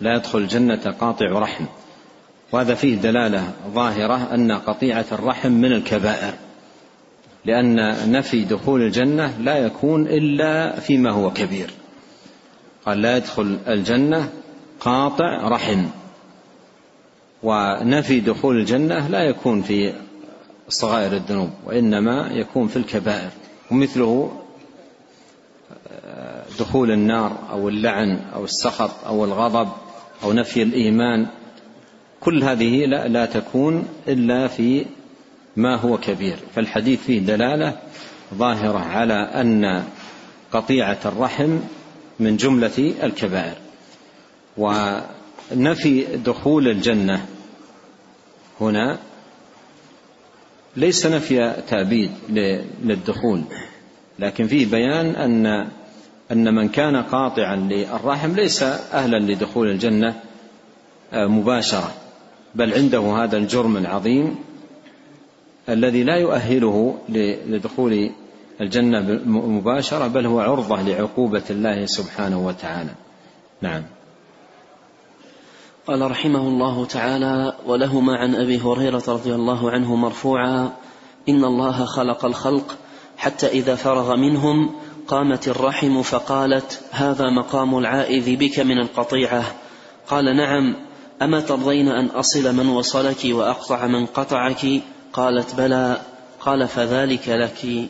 لا 0.00 0.16
يدخل 0.16 0.38
الجنة 0.38 0.94
قاطع 1.00 1.26
رحم. 1.26 1.64
وهذا 2.52 2.74
فيه 2.74 2.94
دلالة 2.94 3.52
ظاهرة 3.74 4.34
أن 4.34 4.52
قطيعة 4.52 5.06
الرحم 5.12 5.52
من 5.52 5.72
الكبائر 5.72 6.34
لأن 7.44 7.96
نفي 8.12 8.44
دخول 8.44 8.82
الجنة 8.82 9.34
لا 9.40 9.56
يكون 9.56 10.06
إلا 10.06 10.80
فيما 10.80 11.10
هو 11.10 11.30
كبير. 11.30 11.70
قال 12.86 13.02
لا 13.02 13.16
يدخل 13.16 13.58
الجنة 13.68 14.28
قاطع 14.80 15.48
رحم. 15.48 15.84
ونفي 17.42 18.20
دخول 18.20 18.56
الجنة 18.56 19.08
لا 19.08 19.22
يكون 19.22 19.62
في 19.62 19.92
صغائر 20.68 21.12
الذنوب 21.12 21.50
وإنما 21.66 22.30
يكون 22.32 22.68
في 22.68 22.76
الكبائر. 22.76 23.30
ومثله 23.70 24.40
آه، 25.92 26.44
دخول 26.60 26.90
النار 26.90 27.38
أو 27.50 27.68
اللعن 27.68 28.20
أو 28.34 28.44
السخط 28.44 28.90
أو 29.06 29.24
الغضب 29.24 29.68
أو 30.22 30.32
نفي 30.32 30.62
الإيمان. 30.62 31.26
كل 32.20 32.44
هذه 32.44 32.86
لا, 32.86 33.08
لا 33.08 33.26
تكون 33.26 33.88
إلا 34.08 34.48
في 34.48 34.86
ما 35.56 35.76
هو 35.76 35.98
كبير. 35.98 36.36
فالحديث 36.54 37.02
فيه 37.02 37.20
دلالة 37.20 37.78
ظاهرة 38.34 38.78
على 38.78 39.14
أن 39.14 39.84
قطيعة 40.52 40.98
الرحم 41.04 41.58
من 42.24 42.36
جملة 42.36 42.94
الكبائر. 43.02 43.56
ونفي 44.56 46.04
دخول 46.16 46.68
الجنة 46.68 47.26
هنا 48.60 48.98
ليس 50.76 51.06
نفي 51.06 51.62
تأبيد 51.68 52.10
للدخول 52.84 53.42
لكن 54.18 54.46
فيه 54.46 54.66
بيان 54.66 55.06
أن 55.06 55.46
أن 56.32 56.54
من 56.54 56.68
كان 56.68 56.96
قاطعا 56.96 57.56
للرحم 57.56 58.32
ليس 58.32 58.62
أهلا 58.62 59.32
لدخول 59.32 59.70
الجنة 59.70 60.20
آه، 61.12 61.26
مباشرة 61.26 61.94
بل 62.54 62.72
عنده 62.72 63.00
هذا 63.00 63.36
الجرم 63.36 63.76
العظيم 63.76 64.36
الذي 65.68 66.02
لا 66.02 66.16
يؤهله 66.16 66.98
لدخول 67.48 68.10
الجنة 68.60 69.00
مباشرة 69.26 70.06
بل 70.06 70.26
هو 70.26 70.40
عرضة 70.40 70.82
لعقوبة 70.82 71.42
الله 71.50 71.86
سبحانه 71.86 72.46
وتعالى. 72.46 72.90
نعم. 73.62 73.82
قال 75.86 76.10
رحمه 76.10 76.48
الله 76.48 76.84
تعالى 76.84 77.54
ولهما 77.66 78.16
عن 78.16 78.34
أبي 78.34 78.60
هريرة 78.60 79.02
رضي 79.08 79.34
الله 79.34 79.70
عنه 79.70 79.96
مرفوعا 79.96 80.72
إن 81.28 81.44
الله 81.44 81.84
خلق 81.84 82.24
الخلق 82.24 82.76
حتى 83.16 83.46
إذا 83.46 83.74
فرغ 83.74 84.16
منهم 84.16 84.70
قامت 85.08 85.48
الرحم 85.48 86.02
فقالت 86.02 86.80
هذا 86.90 87.30
مقام 87.30 87.78
العائذ 87.78 88.36
بك 88.36 88.60
من 88.60 88.78
القطيعة 88.78 89.44
قال 90.08 90.36
نعم 90.36 90.76
أما 91.22 91.40
ترضين 91.40 91.88
أن 91.88 92.06
أصل 92.06 92.54
من 92.56 92.68
وصلك 92.68 93.24
وأقطع 93.24 93.86
من 93.86 94.06
قطعك؟ 94.06 94.66
قالت 95.12 95.54
بلى 95.54 96.00
قال 96.40 96.68
فذلك 96.68 97.28
لك 97.28 97.88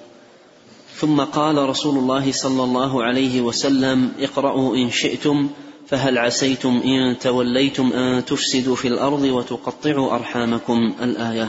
ثم 0.94 1.20
قال 1.20 1.68
رسول 1.68 1.98
الله 1.98 2.32
صلى 2.32 2.64
الله 2.64 3.04
عليه 3.04 3.40
وسلم 3.40 4.12
اقرأوا 4.18 4.76
إن 4.76 4.90
شئتم 4.90 5.50
فهل 5.86 6.18
عسيتم 6.18 6.82
إن 6.84 7.18
توليتم 7.18 7.92
أن 7.92 8.24
تفسدوا 8.24 8.76
في 8.76 8.88
الأرض 8.88 9.22
وتقطعوا 9.22 10.14
أرحامكم؟ 10.14 10.94
الآية. 11.02 11.48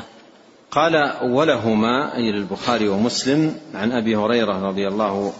قال 0.71 0.95
ولهما 1.23 2.15
أي 2.15 2.31
للبخاري 2.31 2.87
ومسلم 2.87 3.55
عن 3.73 3.91
أبي 3.91 4.15
هريرة 4.15 4.67
رضي 4.67 4.87
الله 4.87 5.33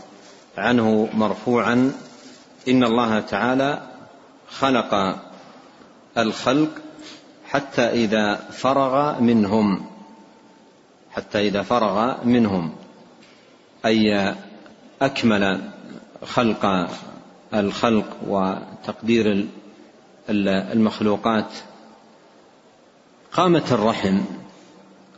عنه 0.58 1.10
مرفوعا 1.14 1.92
إن 2.68 2.84
الله 2.84 3.20
تعالى 3.20 3.82
خلق 4.50 5.16
الخلق 6.18 6.70
حتى 7.46 7.82
إذا 7.82 8.36
فرغ 8.52 9.22
منهم 9.22 9.86
حتى 11.12 11.48
إذا 11.48 11.62
فرغ 11.62 12.24
منهم. 12.24 12.85
أي 13.86 14.36
أكمل 15.02 15.62
خلق 16.26 16.90
الخلق 17.54 18.18
وتقدير 18.28 19.48
المخلوقات. 20.30 21.52
قامت 23.32 23.72
الرحم 23.72 24.22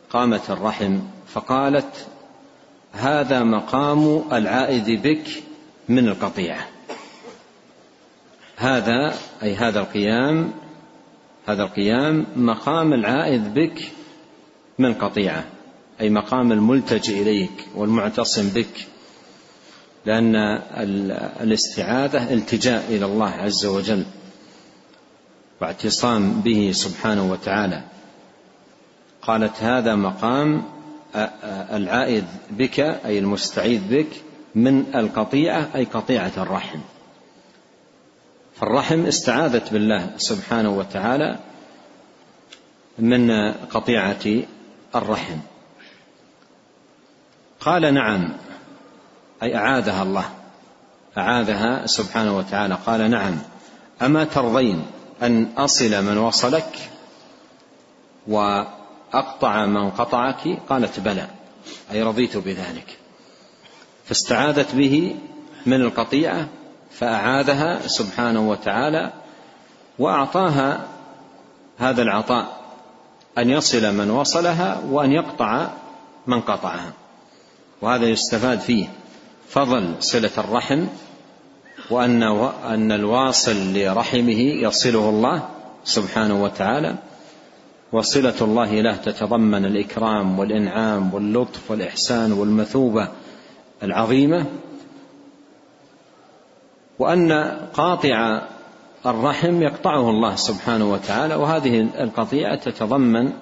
قامت 0.09 0.49
الرحم 0.49 0.99
فقالت 1.27 2.07
هذا 2.93 3.43
مقام 3.43 4.23
العائد 4.31 5.07
بك 5.07 5.43
من 5.89 6.07
القطيعه 6.07 6.67
هذا 8.57 9.13
أي 9.43 9.55
هذا 9.55 9.79
القيام 9.79 10.51
هذا 11.47 11.63
القيام 11.63 12.25
مقام 12.35 12.93
العائد 12.93 13.53
بك 13.53 13.91
من 14.79 14.93
قطيعه 14.93 15.43
أي 16.01 16.09
مقام 16.09 16.51
الملتجئ 16.51 17.21
إليك 17.21 17.67
والمعتصم 17.75 18.49
بك 18.49 18.87
لأن 20.05 20.35
الاستعاذة 21.41 22.33
التجاء 22.33 22.85
إلى 22.89 23.05
الله 23.05 23.29
عز 23.29 23.65
وجل 23.65 24.05
واعتصام 25.61 26.41
به 26.41 26.71
سبحانه 26.73 27.31
وتعالى. 27.31 27.83
قالت 29.21 29.63
هذا 29.63 29.95
مقام 29.95 30.63
العائد 31.73 32.25
بك 32.51 32.79
أي 32.79 33.19
المستعيذ 33.19 33.81
بك 33.89 34.07
من 34.55 34.95
القطيعة 34.95 35.69
أي 35.75 35.83
قطيعة 35.83 36.31
الرحم. 36.37 36.79
فالرحم 38.55 39.05
استعاذت 39.05 39.73
بالله 39.73 40.09
سبحانه 40.17 40.77
وتعالى 40.77 41.39
من 42.99 43.51
قطيعة 43.51 44.43
الرحم. 44.95 45.37
قال 47.67 47.93
نعم 47.93 48.33
أي 49.43 49.55
أعاذها 49.55 50.03
الله 50.03 50.25
أعاذها 51.17 51.85
سبحانه 51.85 52.37
وتعالى. 52.37 52.77
قال 52.85 53.11
نعم 53.11 53.39
أما 54.01 54.23
ترضين 54.23 54.85
أن 55.21 55.47
أصل 55.57 56.03
من 56.03 56.17
وصلك 56.17 56.89
وأقطع 58.27 59.65
من 59.65 59.89
قطعك؟ 59.89 60.59
قالت 60.69 60.99
بلى 60.99 61.27
أي 61.91 62.03
رضيت 62.03 62.37
بذلك. 62.37 62.97
فاستعاذت 64.05 64.75
به 64.75 65.15
من 65.65 65.81
القطيعة 65.81 66.47
فأعاذها 66.91 67.87
سبحانه 67.87 68.49
وتعالى 68.49 69.13
وأعطاها 69.99 70.87
هذا 71.77 72.01
العطاء 72.01 72.61
أن 73.37 73.49
يصل 73.49 73.95
من 73.95 74.09
وصلها 74.09 74.81
وأن 74.89 75.11
يقطع 75.11 75.67
من 76.27 76.41
قطعها. 76.41 76.91
وهذا 77.81 78.05
يستفاد 78.05 78.59
فيه 78.59 78.87
فضل 79.49 79.95
صلة 79.99 80.31
الرحم 80.37 80.85
وأن 81.89 82.23
أن 82.65 82.91
الواصل 82.91 83.73
لرحمه 83.73 84.39
يصله 84.39 85.09
الله 85.09 85.49
سبحانه 85.83 86.43
وتعالى 86.43 86.95
وصلة 87.91 88.35
الله 88.41 88.81
له 88.81 88.95
تتضمن 88.95 89.65
الإكرام 89.65 90.39
والإنعام 90.39 91.13
واللطف 91.13 91.71
والإحسان 91.71 92.31
والمثوبة 92.31 93.07
العظيمة 93.83 94.45
وأن 96.99 97.31
قاطع 97.73 98.41
الرحم 99.05 99.61
يقطعه 99.61 100.09
الله 100.09 100.35
سبحانه 100.35 100.91
وتعالى 100.91 101.35
وهذه 101.35 101.81
القطيعة 101.99 102.55
تتضمن 102.55 103.33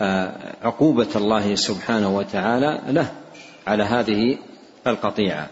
آه، 0.00 0.54
عقوبة 0.62 1.08
الله 1.16 1.54
سبحانه 1.54 2.16
وتعالى 2.16 2.80
له. 2.88 3.12
على 3.68 3.82
هذه 3.82 4.38
القطيعة. 4.86 5.48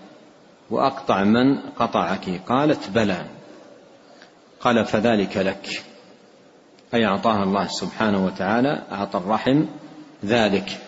وأقطع 0.70 1.24
من 1.24 1.58
قطعك. 1.78 2.40
قالت 2.48 2.90
بلى. 2.90 3.26
قال 4.60 4.84
فذلك 4.84 5.36
لك. 5.36 5.82
أي 6.94 7.06
أعطاها 7.06 7.42
الله 7.42 7.66
سبحانه 7.66 8.26
وتعالى 8.26 8.82
أعطى 8.92 9.18
الرحم 9.18 9.64
ذلك. 10.24 10.78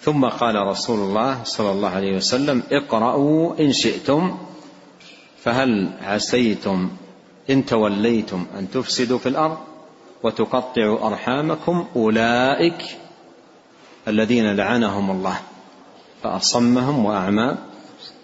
ثم 0.00 0.24
قال 0.24 0.54
رسول 0.54 0.98
الله 0.98 1.44
صلى 1.44 1.70
الله 1.70 1.88
عليه 1.88 2.16
وسلم 2.16 2.62
اقرأوا 2.72 3.60
إن 3.60 3.72
شئتم 3.72 4.38
فهل 5.42 5.92
عسيتم 6.02 6.90
إن 7.50 7.66
توليتم 7.66 8.46
أن 8.58 8.70
تفسدوا 8.70 9.18
في 9.18 9.28
الأرض 9.28 9.58
وتقطعوا 10.22 11.06
أرحامكم 11.06 11.86
أولئك 11.96 12.82
الذين 14.08 14.56
لعنهم 14.56 15.10
الله. 15.10 15.36
فأصمهم 16.22 17.04
وأعمى 17.04 17.56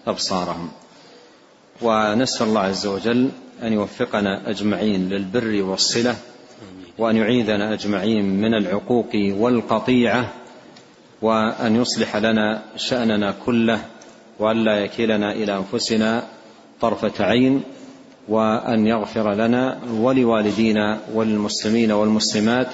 أبصارهم. 0.07 0.69
ونسأل 1.81 2.47
الله 2.47 2.61
عز 2.61 2.87
وجل 2.87 3.29
أن 3.63 3.73
يوفقنا 3.73 4.49
أجمعين 4.49 5.09
للبر 5.09 5.63
والصلة 5.63 6.15
وأن 6.97 7.15
يعيذنا 7.15 7.73
أجمعين 7.73 8.25
من 8.41 8.53
العقوق 8.53 9.09
والقطيعة 9.15 10.33
وأن 11.21 11.75
يصلح 11.75 12.15
لنا 12.15 12.63
شأننا 12.75 13.35
كله 13.45 13.79
وأن 14.39 14.63
لا 14.63 14.79
يكلنا 14.79 15.31
إلى 15.31 15.57
أنفسنا 15.57 16.23
طرفة 16.81 17.25
عين 17.25 17.63
وأن 18.27 18.87
يغفر 18.87 19.33
لنا 19.33 19.79
ولوالدينا 19.91 20.99
والمسلمين 21.13 21.91
والمسلمات 21.91 22.67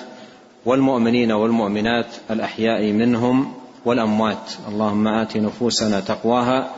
والمؤمنين 0.65 1.31
والمؤمنات 1.31 2.07
الأحياء 2.31 2.91
منهم 2.91 3.53
والأموات. 3.85 4.51
اللهم 4.67 5.07
آت 5.07 5.37
نفوسنا 5.37 5.99
تقواها 5.99 6.69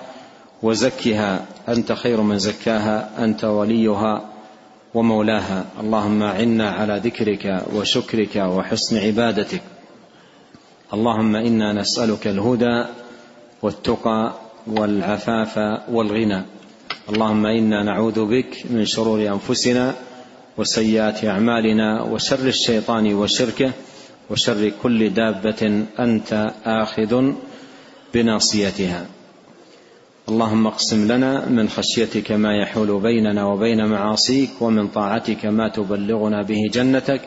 وزكها. 0.64 1.46
أنت 1.70 1.92
خير 1.92 2.22
من 2.22 2.40
زكاها 2.40 3.10
أنت 3.20 3.44
وليها 3.44 4.30
ومولاها. 4.94 5.66
اللهم 5.80 6.24
اعنا 6.24 6.70
على 6.70 7.02
ذكرك 7.04 7.64
وشكرك 7.76 8.36
وحسن 8.36 8.98
عبادتك. 8.98 9.62
اللهم 10.94 11.36
إنا 11.36 11.74
نسألك 11.74 12.28
الهدى 12.28 12.84
والتقى 13.62 14.34
والعفاف 14.68 15.58
والغنى. 15.92 16.42
اللهم 17.10 17.46
إنا 17.46 17.84
نعوذ 17.84 18.26
بك 18.26 18.66
من 18.70 18.86
شرور 18.86 19.28
أنفسنا 19.28 19.94
وسيئات 20.58 21.26
أعمالنا 21.26 22.02
وشر 22.02 22.48
الشيطان 22.48 23.14
وشركه. 23.14 23.72
وشر 24.30 24.72
كل 24.84 25.10
دابة 25.10 25.86
أنت 26.00 26.54
آخذ 26.66 27.32
بناصيتها. 28.14 29.06
اللهم 30.30 30.68
اقسم 30.68 31.12
لنا 31.12 31.50
من 31.50 31.70
خشيتك 31.70 32.32
ما 32.32 32.58
يحول 32.58 33.02
بيننا 33.02 33.46
وبين 33.46 33.86
معاصيك 33.86 34.50
ومن 34.62 34.88
طاعتك 34.88 35.46
ما 35.46 35.70
تبلغنا 35.70 36.42
به 36.42 36.62
جنتك 36.74 37.22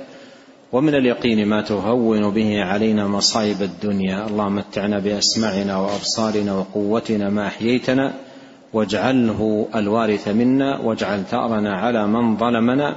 ومن 0.73 0.95
اليقين 0.95 1.49
ما 1.49 1.63
تهون 1.63 2.31
به 2.31 2.65
علينا 2.65 3.09
مصائب 3.09 3.63
الدنيا. 3.63 4.27
اللهم 4.27 4.55
متعنا 4.55 4.99
بأسماعنا 4.99 5.77
وأبصارنا 5.77 6.53
وقوتنا 6.53 7.31
ما 7.31 7.47
أحييتنا 7.47 8.13
واجعله 8.73 9.69
الوارث 9.75 10.29
منا 10.29 10.79
واجعل 10.79 11.25
ثأرنا 11.25 11.77
على 11.77 12.07
من 12.07 12.37
ظلمنا 12.37 12.97